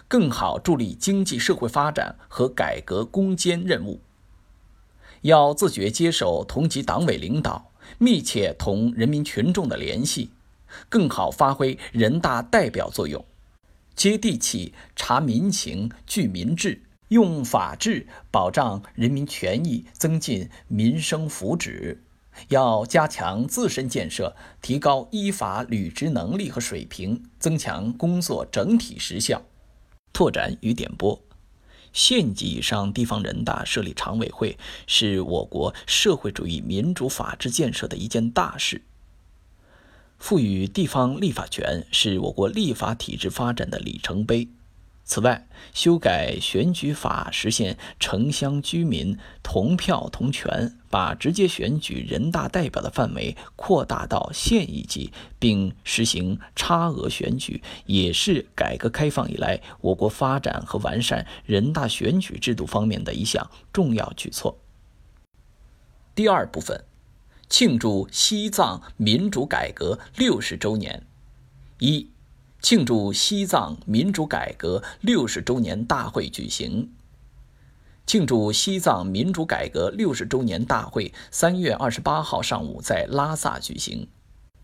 [0.09, 4.01] 更好助力经济社会发展和改革攻坚任务。
[5.23, 10.29] 要自觉接受同级党委领导，密切同人民群众的联系，
[10.89, 13.25] 更好发挥人大代表作用，
[13.95, 21.97] 接地气、察民情、聚民智，用法治保障人民权益，增进民生福祉。
[22.49, 29.41] 要加强自身建设，提高依法履职能力和水平，增强工作整体实效。
[30.11, 31.21] 拓展与点拨。
[31.93, 38.81] 县级以上地方人大设立常委会，是我国社会主义民主法治建设的一件大事。
[40.17, 44.47] 赋予地方立法权，是我国立法体制发展的里程碑。
[45.05, 64.57] 此外，修改选举法，实现城乡居民同票同权，把直接选举人大代表的范围扩大到县一级，并实行差额选举，也是改革开放以来我国发展和完善人大选举制度方面的一项重要举措。
[66.15, 66.85] 第二部分，
[67.49, 71.05] 庆祝西藏民主改革六十周年。
[71.79, 72.12] 一。
[72.63, 76.93] 庆祝西藏民主改革六十周年大会举行。
[78.07, 84.07] 庆祝西藏民主改革六十周年大会三月二十八号上午在拉萨举行。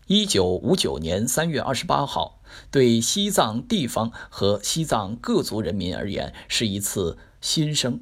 [0.06, 2.40] 一九五九年三月二十八号，
[2.70, 8.00] 对西藏地方和西藏各族人民而言是一次新生。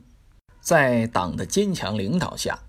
[0.61, 2.61] 在党的坚强领导下，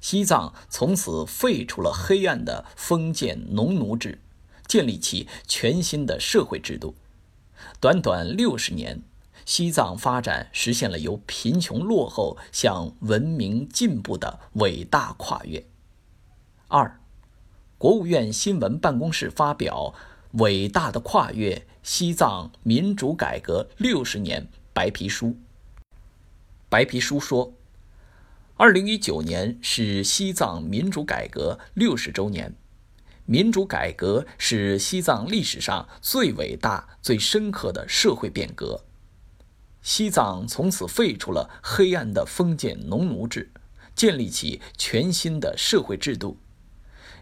[0.00, 4.18] 西藏从此废除了黑暗的封建农奴制。
[4.70, 6.94] 建立起全新的社会制度，
[7.80, 9.02] 短短六十年，
[9.44, 15.66] 西藏发展实现了由贫穷落后向文明进步的伟大跨越。
[16.68, 17.00] 二，
[17.78, 19.92] 国务院新闻办公室发表
[20.40, 24.42] 《伟大的跨越：西藏民主改革六十年》
[24.72, 25.36] 白皮书。
[26.68, 27.52] 白皮书说，
[28.56, 32.54] 二零一九年是西藏民主改革六十周年。
[33.30, 38.82] 民主改革是西藏历史上最伟大、最深刻的社会变革。
[39.82, 43.52] 西藏从此废除了黑暗的封建农奴制，
[43.94, 46.38] 建立起全新的社会制度，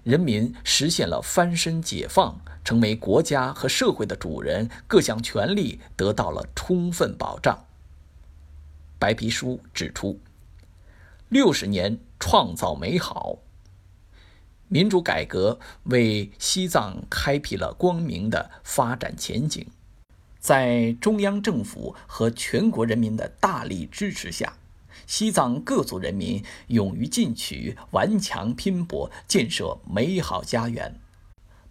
[0.03, 7.67] 人民实现了翻身解放，成为国家和社会的主人，各项权利得到了充分保障。
[8.99, 10.19] 白皮书指出，
[11.29, 13.41] 六十年创造美好。
[14.69, 19.67] 民主改革为西藏开辟了光明的发展前景，
[20.39, 24.59] 在中央政府和全国人民的大力支持下，
[25.07, 31.01] 西藏各族人民勇于进取、顽强拼搏，建设美好家园，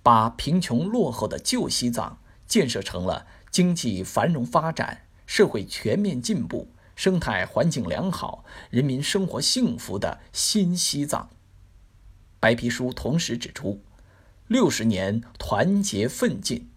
[0.02, 2.18] 把贫穷落后的旧西藏
[2.48, 11.30] 建设成了经济繁荣发展、社会全面进步、生态环境良好、人民生活幸福的新西藏。
[12.48, 13.82] 白皮书同时指出，
[14.48, 16.70] 六十年团结奋进，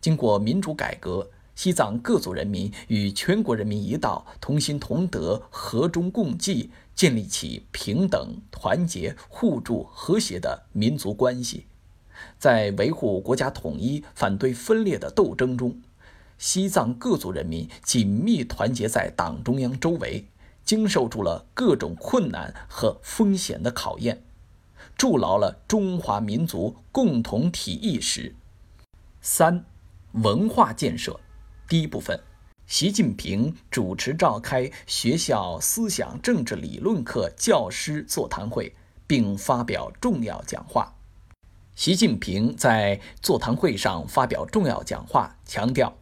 [0.00, 11.66] 经过民主改革，西藏各族人民与全国人民一道，同心同德、和衷共济，建立起平等、团结、互助、和谐的民族关系。
[12.38, 15.80] 在维护国家统一、反对分裂的斗争中，
[16.38, 20.28] 西藏各族人民紧密团结在党中央周围，
[20.62, 24.22] 经受住了各种困难和风险的考验。
[24.98, 28.34] 筑牢了中华民族共同体意识。
[29.20, 29.64] 三、
[30.10, 31.20] 文化建设。
[31.68, 32.18] 第一部分，
[32.66, 38.74] 习近平主持召开学校思想政治理论课教师座谈会，
[39.06, 40.92] 并发表重要讲话。
[41.76, 45.96] 习近平在座谈会上发表重要讲话，强调，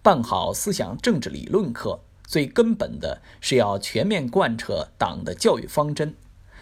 [0.00, 6.14] 办好思想政治理论课，最根本的是要全面贯彻党的教育方针。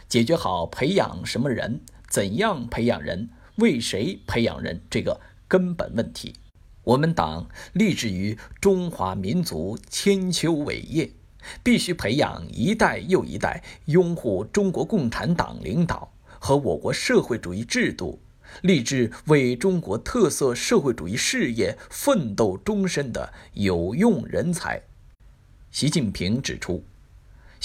[0.09, 6.34] 解决好培养什么人、怎样培养人、为谁培养人这个根本问题。
[6.84, 11.11] 我们党立志于中华民族千秋伟业，
[11.64, 18.20] 必须培养一代又一代拥护中国共产党领导和我国社会主义制度、
[18.62, 24.80] 立志为中国特色社会主义事业奋斗终身的有用人才。
[25.72, 26.84] 习近平指出。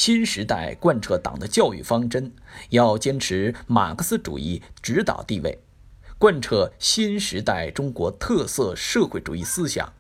[0.04, 2.34] 新时代贯彻党的教育方针，
[2.72, 5.60] 要坚持马克思主义指导地位，
[6.18, 9.94] 贯彻新时代中国特色社会主义思想，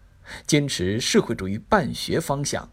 [0.47, 2.67] 坚持社会主义办学方向，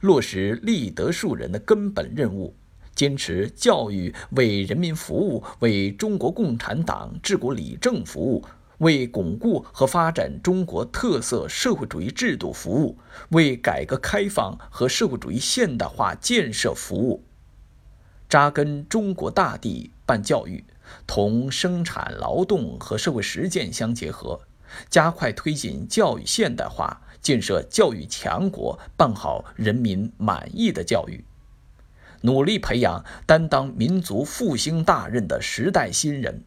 [0.00, 2.56] 落实立德树人的根本任务，
[2.92, 8.44] 坚持教育为人民服务，为中国共产党治国理政服务。
[8.78, 12.98] 为巩固和发展中国特色社会主义制度服务，
[13.30, 17.22] 为改革开放和社会主义现代化建设服务，
[18.28, 20.64] 扎根中国大地办教育，
[21.06, 24.40] 同生产劳动和社会实践相结合，
[24.90, 31.24] 加快推进教育现代化，建设教育强国，办好人民满意的教育，
[32.22, 36.42] 努力培养担当民族复兴大任的时代新人。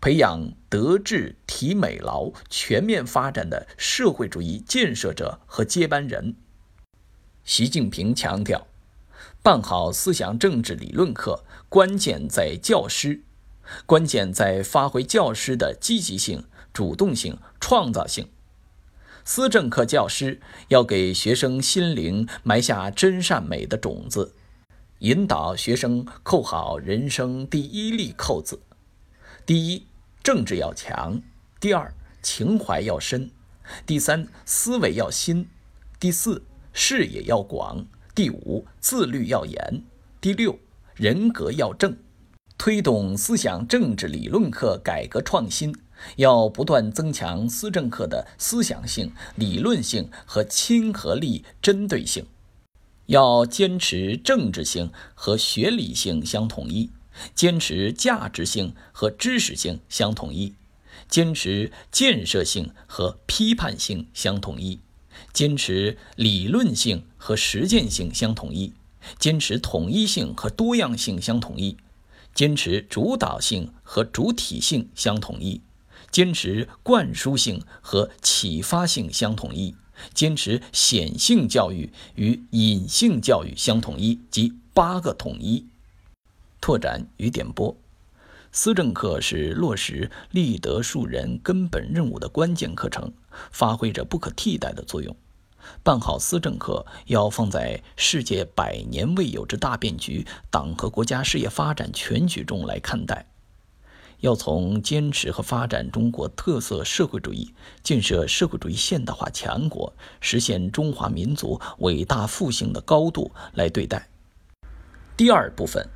[0.00, 6.36] 培养德智体美劳全面发展的社会主义建设者和接班人。
[7.44, 8.66] 习近平强调，
[9.42, 13.22] 办好思想政治理论课，关键在教师，
[13.86, 18.28] 关键在发挥教师的积极性、主动性、创造性。
[19.24, 24.34] 思政课教师要给学生心灵埋下真善美的种子，
[25.00, 28.60] 引导学生扣好人生第一粒扣子：
[29.50, 29.84] 第一，
[30.22, 31.20] 政治要强；
[31.58, 31.92] 第二，
[32.22, 33.30] 情怀要深；
[33.84, 35.46] 第三，思维要新；
[35.98, 37.84] 第四，视野要广；
[38.14, 39.82] 第五，自律要严；
[40.20, 40.56] 第六，
[40.94, 41.96] 人格要正。
[42.56, 45.74] 推动思想政治理论课改革创新，
[46.14, 52.24] 要不断增强思政课的思想性、理论性和亲和力、针对性。
[53.06, 56.92] 要坚持政治性和学理性相统一，
[57.34, 60.54] 坚持价值性和知识性相统一，
[61.08, 64.80] 坚持建设性和批判性相统一，
[65.32, 68.72] 坚持理论性和实践性相统一，
[69.18, 71.76] 坚持统一性和多样性相统一。
[72.32, 75.62] 坚持主导性和主体性相统一，
[76.12, 79.74] 坚持灌输性和启发性相统一，
[80.14, 85.66] 坚持显性教育与隐性教育相统一，即八个统一。
[86.60, 87.74] 拓展与点拨，
[88.52, 93.12] 思政课是落实立德树人根本任务的关键课程，
[93.50, 95.14] 发挥着不可替代的作用。
[95.82, 103.26] 办好思政课，要放在世界百年未有之大变局、党和国家事业发展全局中来看待。
[104.20, 114.08] 要从坚持和发展中国特色社会主义、建设社会主义现代化强国、实现中华民族伟大复兴的高度来对待。
[115.16, 115.86] 第二部分，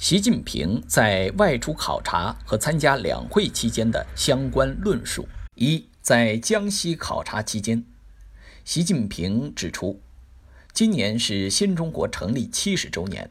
[0.00, 5.28] 习近平在外出考察和参加两会期间的相关论述。
[5.56, 7.84] 一，在江西考察期间。
[8.64, 10.00] 习近平指出，
[10.72, 13.28] 今年是新中国成立七十周年，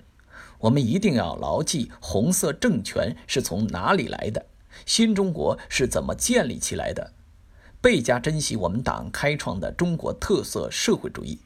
[0.60, 4.46] 我们一定要牢记红色政权是从哪里来的，
[4.86, 7.14] 新中国是怎么建立起来的，
[7.82, 11.40] 倍加珍惜我们党开创的中国特色社会主义，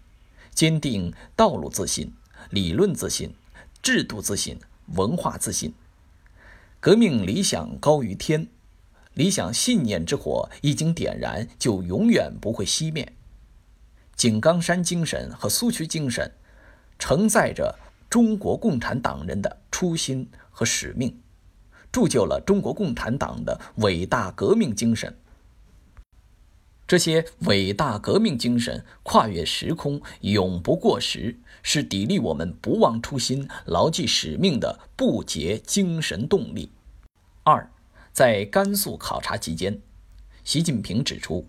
[0.54, 2.12] 坚定道路自信、
[2.50, 3.34] 理论自信、
[3.82, 4.60] 制度自信、
[4.96, 5.74] 文化自信。
[6.80, 8.48] 革命理想高于天，
[9.14, 13.14] 理想信念之火已经点燃，就永远不会熄灭。
[14.16, 16.32] 井冈山精神和苏区精神，
[17.00, 17.80] 承载着
[18.10, 21.20] 中国共产党人的初心和使命，
[21.92, 25.18] 铸就了中国共产党的伟大革命精神。
[26.86, 36.72] 这些伟大革命精神跨越时空，永不过时，是砥砺我们不忘初心、牢记使命的不竭精神动力。
[37.44, 37.72] 二，
[38.12, 39.82] 在甘肃考察期间，
[40.44, 41.48] 习近平指出。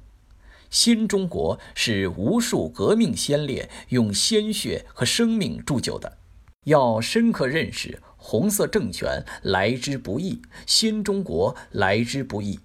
[0.70, 6.18] 新中国是无数革命先烈用鲜血和生命铸就的，
[6.64, 12.58] 要深刻认识红色政权来之不易，新中国来之不易，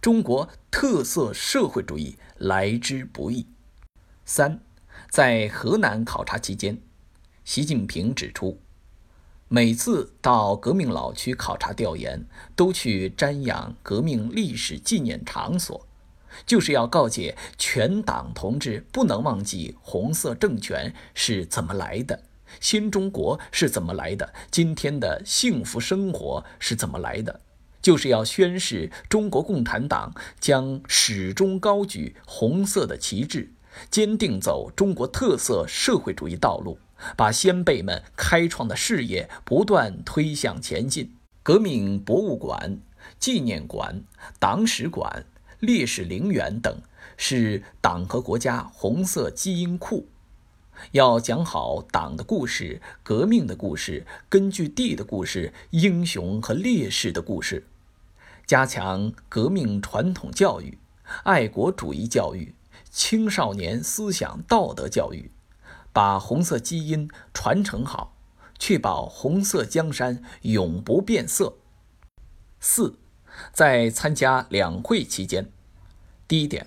[0.00, 3.46] 中国特色社会主义来之不易。
[4.24, 4.60] 三，
[5.10, 6.80] 在河南考察期间，
[7.52, 8.60] 习近平指出，
[9.48, 12.24] 每次到革命老区考察调研，
[12.54, 15.84] 都去瞻仰革命历史纪念场所。
[16.46, 22.22] 就是要告诫全党同志，不能忘记红色政权是怎么来的，
[22.60, 27.40] 新中国是怎么来的，今天的幸福生活是怎么来的。
[27.82, 33.52] 就是要宣示中国共产党将始终高举红色的旗帜，
[33.90, 36.78] 坚定走中国特色社会主义道路，
[37.16, 41.14] 把先辈们开创的事业不断推向前进。
[41.42, 42.80] 革命博物馆、
[43.18, 44.02] 纪念馆、
[44.38, 45.26] 党史馆。
[45.60, 46.80] 烈士陵园等
[47.18, 50.08] 是党和国家红色基因库，
[50.92, 57.66] 要讲好党的故事、革命的故事、根据地的故事、英雄和烈士的故事，
[58.46, 60.78] 加强革命传统教育、
[61.24, 62.54] 爱国主义教育、
[62.88, 65.30] 青少年思想道德教育，
[65.92, 68.16] 把红色基因传承好，
[68.58, 71.56] 确保红色江山永不变色。
[72.58, 72.96] 四。
[73.52, 75.50] 在参加两会期间，
[76.26, 76.66] 第一点，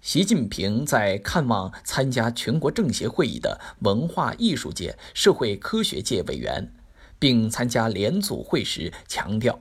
[0.00, 6.72] 习近平在看望参加全国政协会议的文化艺术界、社会科学界委员，
[7.18, 9.60] 并参加联组会时强调，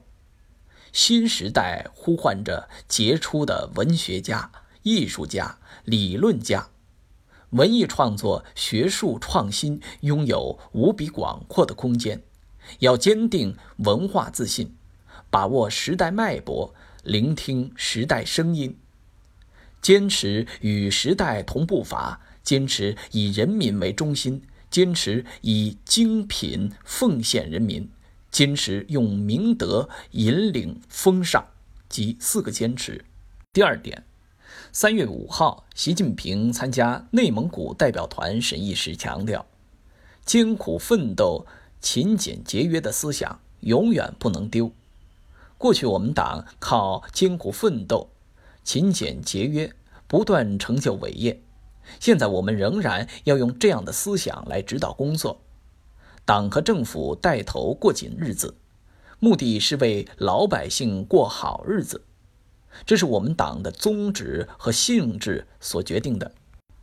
[0.91, 4.51] 新时代呼唤着杰出的文学家、
[4.83, 6.69] 艺术家、理论家，
[7.51, 12.21] 文艺创作、学术创新拥有无比广阔的空间，
[12.79, 14.75] 要坚定文化自信。
[15.29, 16.73] 把握时代脉搏，
[17.03, 18.77] 聆听时代声音，
[19.81, 27.89] 坚持与时代同步伐，坚持以人民为中心，坚持以精品奉献人民，
[28.31, 31.45] 坚持用明德引领风尚，
[31.89, 33.03] 即四个坚持。
[33.51, 34.05] 第二点，
[34.71, 39.45] 三月五号，习近平参加内蒙古代表团审议时强调，
[40.25, 41.45] 艰苦奋斗、
[41.81, 44.71] 勤俭节约的思想永远不能丢。
[45.57, 48.09] 过去我们党靠艰苦奋斗、
[48.63, 49.73] 勤俭节约
[50.05, 51.41] 不断成就伟业，
[51.99, 55.41] 现在我们仍然要用这样的思想来指导工作。
[56.25, 58.55] 党和政府带头过紧日子，
[59.19, 62.03] 目的是为老百姓过好日子。
[62.85, 66.31] 这是我们党的宗旨和性质所决定的。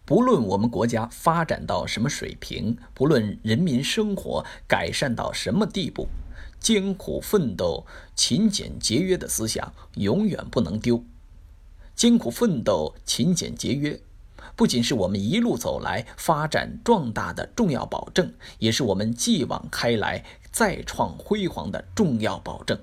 [0.06, 6.08] 不论我们国家发展到什么水平，不论人民生活改善到什么地步，
[6.60, 11.02] 艰苦奋斗、勤俭节约的思想永远不能丢。
[11.94, 13.98] 艰苦奋斗、勤俭节约，
[14.54, 20.22] 不仅是我们一路走来发展壮大的重要保证，也是我们继往开来、
[20.52, 22.78] 再创辉煌的重要保证。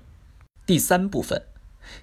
[0.65, 1.50] 第三部分。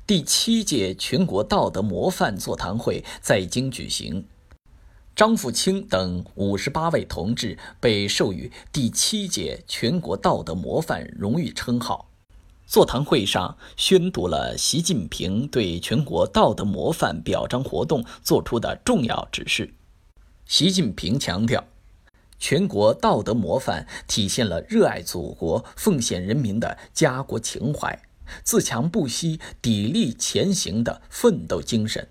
[0.07, 4.24] 第七届全国道德模范座谈会在京举行，
[5.14, 12.09] 张富清等五十八位同志被授予第七届全国道德模范荣誉称号。
[12.66, 19.72] 座谈会上宣读了习近平对全国道德模范表彰活动作出的重要指示。
[20.45, 21.64] 习近平强调，
[22.39, 27.99] 全国道德模范体现了热爱祖国、奉献人民的家国情怀。
[28.43, 32.09] 自强不息、砥砺前行的奋斗精神，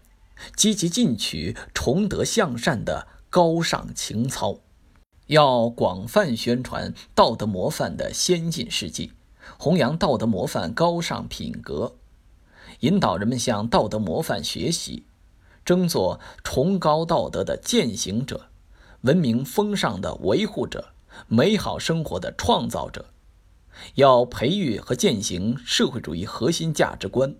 [0.56, 4.60] 积极进取、崇德向善的高尚情操，
[5.28, 9.12] 要广泛宣传道德模范的先进事迹，
[9.58, 11.96] 弘扬道德模范高尚品格，
[12.82, 15.04] 引导人们向道德模范学习，
[15.66, 18.48] 争做崇高道德的践行者，
[19.02, 20.94] 文明风尚的维护者，
[21.28, 23.06] 美好生活的创造者。
[23.96, 27.36] 要培育和践行社会主义核心价值观，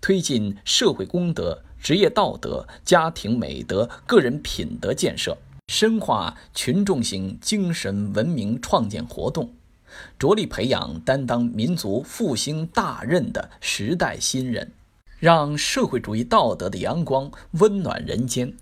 [0.00, 5.36] 推进社会公德、职业道德、家庭美德、个人品德建设，
[5.68, 9.54] 深化群众性精神文明创建活动，
[10.18, 14.72] 着力培养担当民族复兴大任的时代新人，
[15.18, 18.54] 让社会主义道德的阳光温暖人间，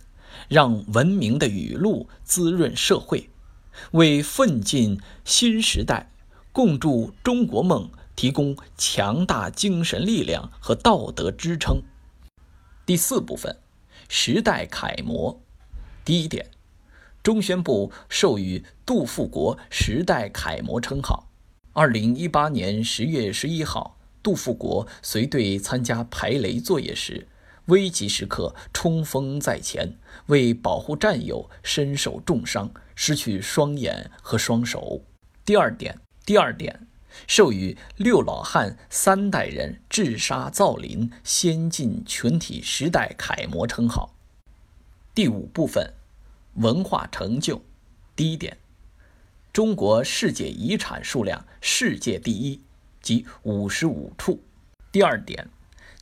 [0.48, 3.30] 让文明的雨露滋润社会，
[3.92, 6.11] 为奋进新时代。
[6.54, 11.82] 共筑中国梦，提供强大精神力量和道德支撑。
[12.84, 13.56] 第四部分，
[14.06, 15.40] 时代楷模。
[16.04, 16.50] 第一点，
[17.22, 21.30] 中宣部授予杜富国时代楷模称号。
[21.72, 27.28] 二零一八年十月十一号，杜富国随队参加排雷作业时，
[27.66, 29.96] 危急时刻冲锋在前，
[30.26, 35.00] 为保护战友身受重伤，失去双眼和双手。
[35.46, 35.98] 第二点。
[36.24, 36.86] 第二点，
[37.26, 44.14] 授予六老汉三代人治沙造林先进群体时代楷模称号。
[45.12, 45.94] 第五部分，
[46.54, 47.60] 文化成就。
[48.14, 48.56] 第一点，
[49.52, 52.60] 中国世界遗产数量世界第一，
[53.00, 54.40] 即五十五处。
[54.92, 55.48] 第二点，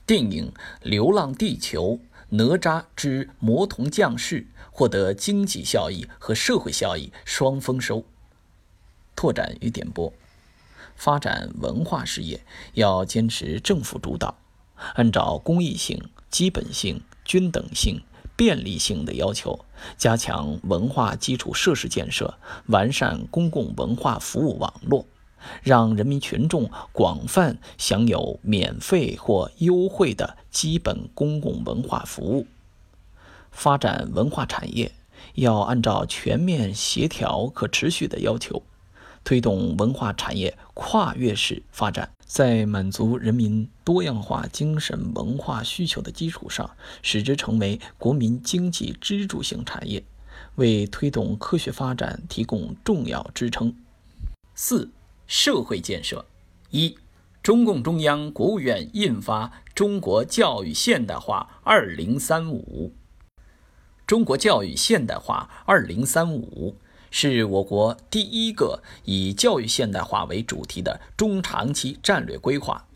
[0.04, 0.52] 电影
[0.82, 1.92] 《流浪地球》
[2.28, 8.04] 《哪吒之魔童降世》获得经济效益和社会效益双丰收。
[9.20, 10.10] 拓展与点拨：
[10.96, 12.40] 发展文化事业
[12.72, 14.34] 要坚持政府主导，
[14.94, 18.02] 按照公益性、基本性、均等性、
[18.34, 19.66] 便利性的要求，
[19.98, 25.04] 加强文化基础设施建设，完善公共文化服务网络，
[25.62, 32.46] 让人民群众广泛享有免费或优惠的基本公共文化服务。
[33.50, 34.90] 发展文化产业
[35.34, 38.62] 要按照全面、协调、可持续的要求。
[39.22, 46.68] 推动文化产业跨越式发展，在满足人民多样化精神文化需求的基础上，
[47.02, 50.02] 使之成为国民经济支柱性产业，
[50.56, 53.74] 为推动科学发展提供重要支撑。
[54.54, 54.90] 四、
[55.26, 56.24] 社会建设。
[56.70, 56.96] 一、
[57.42, 62.92] 中共中央、国务院印发《中国教育现代化二零三五》。
[64.06, 66.76] 中国教育现代化二零三五。
[67.10, 72.86] 是我国第一个以教育现代化为主题的中长期战略规划，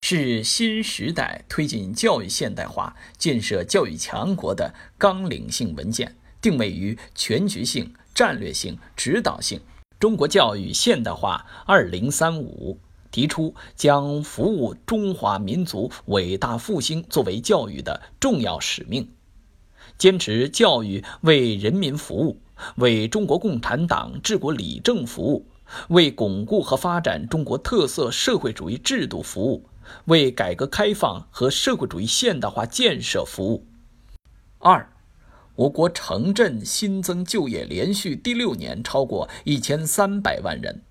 [0.00, 9.60] 是新时代推进教育现代化、建设教育强国的纲领性文件，定位于全局性、战略性、指导性。
[10.00, 12.78] 中国教育现代化二零三五
[13.10, 19.08] 提出，将服务中华民族伟大复兴作为教育的重要使命，
[19.96, 22.40] 坚持教育为人民服务。
[22.76, 25.46] 为中国共产党治国理政服务，
[25.88, 29.68] 为巩固和发展中国特色社会主义制度服务，
[30.06, 33.66] 为改革开放和社会主义现代化建设服务。
[34.58, 34.88] 二，
[35.56, 40.82] 我国城镇新增就业连续第六年超过一千三百万人。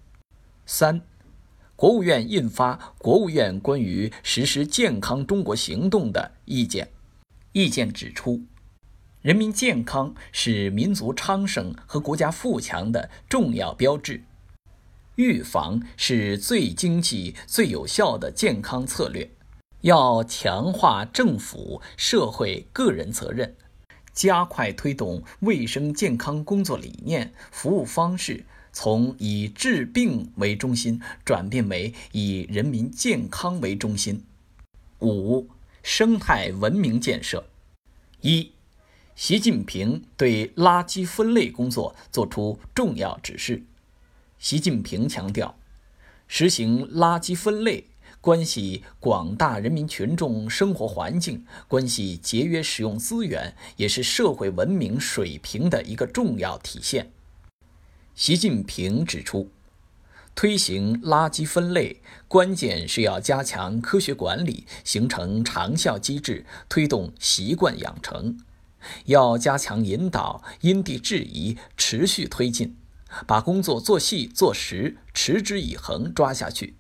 [0.66, 1.02] 三，
[1.76, 6.86] 国务院印发《国务院关于实施健康中国行动的意见》，
[7.52, 8.42] 意见指出，
[9.24, 14.22] 人民健康是民族昌盛和国家富强的重要标志，
[15.16, 19.32] 预防是最经济、最有效的健康策略。
[19.80, 23.56] 要强化政府、社会、个人责任。
[24.12, 34.26] 加快推动卫生健康工作理念、服务方式从以治病为中心转变为以人民健康为中心。
[35.00, 35.48] 五、
[35.82, 37.46] 生态文明建设。
[38.22, 38.53] 一、
[39.16, 43.64] 习近平对垃圾分类工作作出重要指示。
[44.40, 45.56] 习近平强调，
[46.28, 47.86] 实行垃圾分类。
[48.20, 57.12] 关系广大人民群众生活环境，关系节约使用资源，也是社会文明水平的一个重要体现。
[58.16, 59.52] 习近平指出，
[60.34, 68.38] 推行垃圾分类，关键是要加强科学管理，形成长效机制，推动习惯养成；
[69.06, 72.76] 要加强引导，因地制宜，持续推进，
[73.26, 76.76] 把工作做细做实，持之以恒抓下去。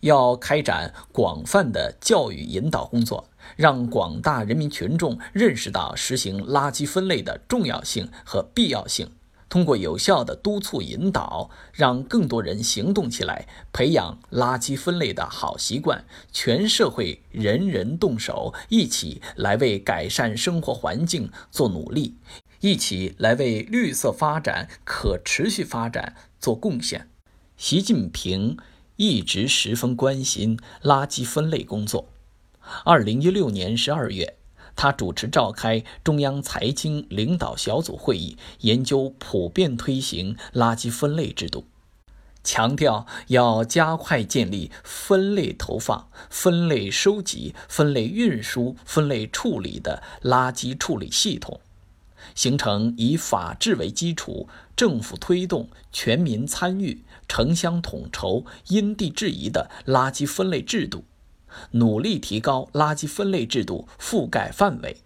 [0.00, 9.12] 要开展广泛的教育引导工作，让广大人民群众认识到实行垃圾分类的重要性和必要性。
[9.50, 16.06] 通过有效的督促引导，让更多人行动起来，培养垃圾分类的好习惯。
[16.32, 22.16] 全社会人人动手，一起来为改善生活环境做努力，
[22.60, 27.10] 一起来为绿色发展、可持续发展做贡献。
[27.58, 28.56] 习近平。
[28.96, 32.10] 一直十分关心垃圾分类工作。
[32.84, 34.36] 二零一六年十二月，
[34.82, 41.66] 他主持召开中央财经领导小组会议，研究普遍推行垃圾分类制度，
[42.42, 51.60] 强调要加快建立分类投放、分类收集、分类运输、分类处理的垃圾处理系统。
[52.34, 61.04] 形成以法治为基础、政府推动、全民参与、城乡统筹、因地制宜的垃圾分类制度，
[61.72, 64.98] 努力提高垃圾分类制度覆盖范围。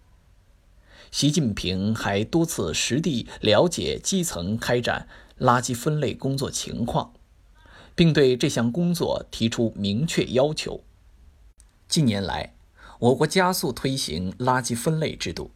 [1.11, 5.07] 习近平还多次实地了解基层开展
[5.39, 7.13] 垃圾分类工作情况，
[7.95, 10.83] 并对这项工作提出明确要求。
[11.87, 12.55] 近年来，
[12.99, 15.51] 我国加速推行垃圾分类制度。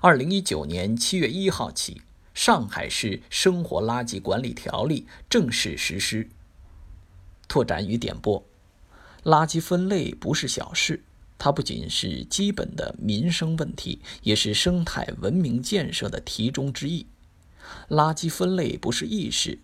[0.00, 1.94] 二零一九年七月一号起，
[2.34, 6.28] 《上海市生活垃圾管理条例》正式实施。
[7.48, 8.44] 拓展与点拨：
[9.24, 11.04] 垃圾分类不是小事，
[11.38, 17.06] 它不仅是基本的民生问题，也是生态文明建设的题中之意。
[17.88, 19.60] 垃圾分类不是易事，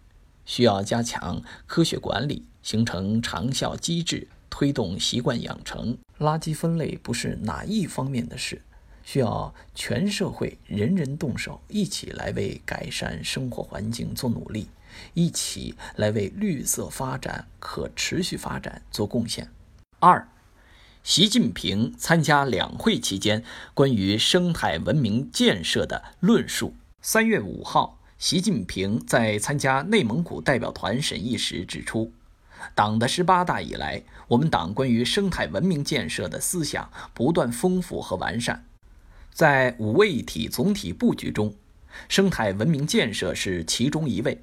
[0.47, 5.99] 需要加强科学管理，形成长效机制，推动习惯养成。
[6.21, 8.63] 垃圾分类不是哪一方面的事。
[9.03, 14.69] 需要全社会人人动手，一起来为改善生活环境做努力，
[15.15, 19.51] 一起来为绿色发展、可持续发展做贡献。
[20.01, 20.29] 二，
[21.03, 23.43] 习近平参加两会期间
[23.75, 26.75] 关于生态文明建设的论述。
[27.01, 32.13] 三月五号，习近平在参加内蒙古代表团审议时指出，
[32.75, 38.65] 党的十八大以来，我们党关于生态文明建设的思想不断丰富和完善。
[39.33, 41.55] 在五位一体总体布局中，
[42.09, 44.43] 生态文明建设是其中一位。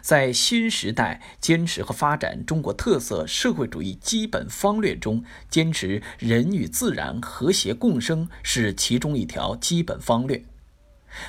[0.00, 10.44] 在新时代坚持和发展中国特色社会主义基本方略中，坚持人与自然和谐共生是其中一条基本方略。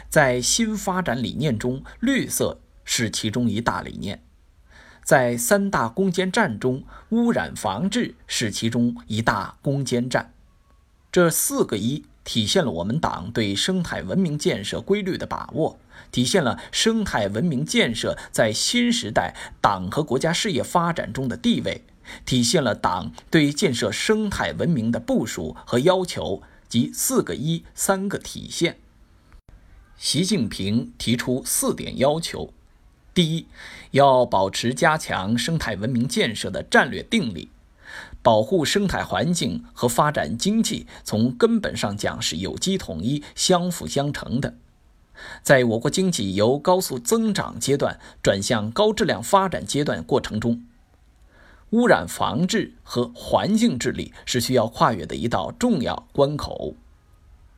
[0.09, 4.23] 在新发展理念中，绿色是其中一大理念。
[5.03, 10.33] 在三大攻坚战中，污染防治是其中一大攻坚战。
[11.11, 12.05] 这四个一。
[12.27, 15.77] 体现了我们党对生态文明建设规律的把握，
[16.11, 21.83] 体现了生态文明建设在新时代党和国家事业发展中的地位，
[22.25, 28.77] 体现了党对建设生态文明的部署和要求及“四个一”三个体现。
[29.97, 32.53] 习近平提出四点要求：
[33.13, 33.47] 第一，
[33.91, 37.49] 要保持加强生态文明建设的战略定力。
[38.21, 44.55] 保护生态环境和发展经济，从根本上讲是有机统一、相辅相成的。
[45.41, 50.63] 在我国经济由高速增长阶段转向高质量发展阶段过程中，
[51.71, 56.75] 污染防治和环境治理是需要跨越的一道重要关口。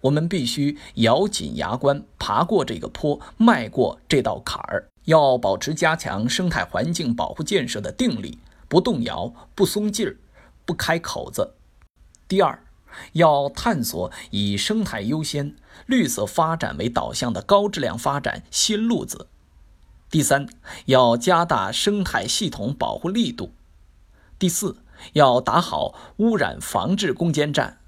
[0.01, 4.87] 我们必须咬紧牙关，爬过这个坡，迈过这道坎儿。
[5.05, 8.37] 要保持加强生态环境保护建设的定力，
[8.67, 10.17] 不动摇，不松劲儿，
[10.65, 11.55] 不开口子。
[12.27, 12.61] 第二，
[13.13, 19.27] 要探索以生态优先、绿色发展为导向的高质量发展新路子。
[20.09, 20.47] 第三，
[20.85, 23.53] 要加大生态系统保护力度。
[24.39, 24.77] 第四，
[25.13, 27.79] 要打好污染防治攻坚战。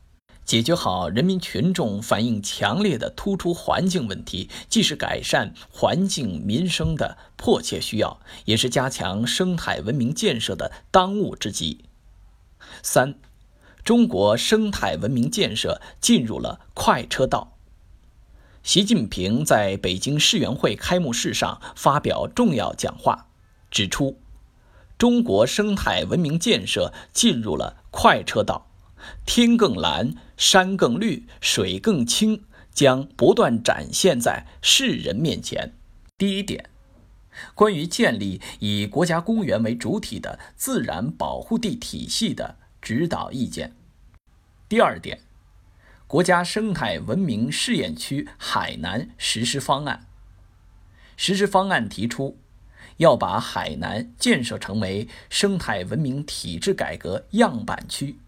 [0.43, 11.85] 解决好人民群众反映强烈的突出环境问题，既是改善环境民生的迫切需要，也是加强生态文明建设的当务之急。
[12.81, 13.13] 三，
[13.83, 17.57] 中国生态文明建设进入了快车道。
[18.61, 23.27] 习近平在北京世园会开幕式上发表重要讲话，
[23.71, 24.19] 指出，
[24.97, 28.67] 中国生态文明建设进入了快车道。
[29.25, 35.73] 天更蓝，山更绿，水更清，将不断展现在世人面前。
[36.17, 36.69] 第一点，
[37.55, 43.73] 关于建立以国家公园为主体的自然保护地体系的指导意见。
[44.67, 45.19] 第二点，
[46.07, 50.05] 国家生态文明试验区海南实施方案。
[51.17, 52.37] 实施方案提出，
[52.97, 58.19] 要把海南建设成为生态文明体制改革样板区。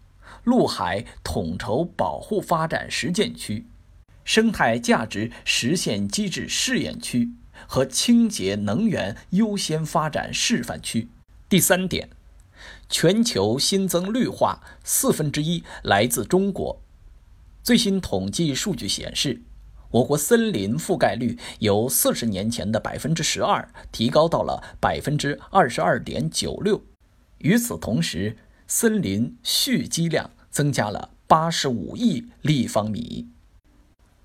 [0.44, 3.66] 陆海统筹保护发展实践区、
[4.24, 7.30] 生态价值实现机制试验区
[7.68, 11.08] 和清洁能源优先发展示范区。
[11.48, 12.08] 第三点，
[12.92, 16.78] 全球新增绿化四分之一来自中国。
[17.62, 19.40] 最新统计数据显示，
[19.92, 26.82] 我国森林覆盖率由四十年前的百分之十二提高到了百分之二十二点九六。
[27.38, 28.36] 与此同时，
[28.66, 33.26] 森林蓄积量增加了八十五亿立方米。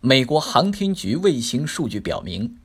[0.02, 2.58] 美国航天局卫星数据表明，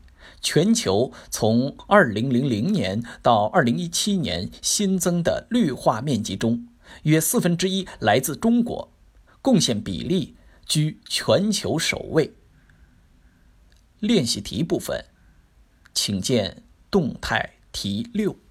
[0.42, 6.68] 全球从二零零零年到二零一七年新增的绿化面积中，
[7.04, 8.92] 约四分之一来自中国，
[9.40, 10.36] 贡献比例
[10.66, 12.34] 居全球首位。
[14.00, 15.04] 练习题部分，
[15.94, 18.41] 请见动态题六。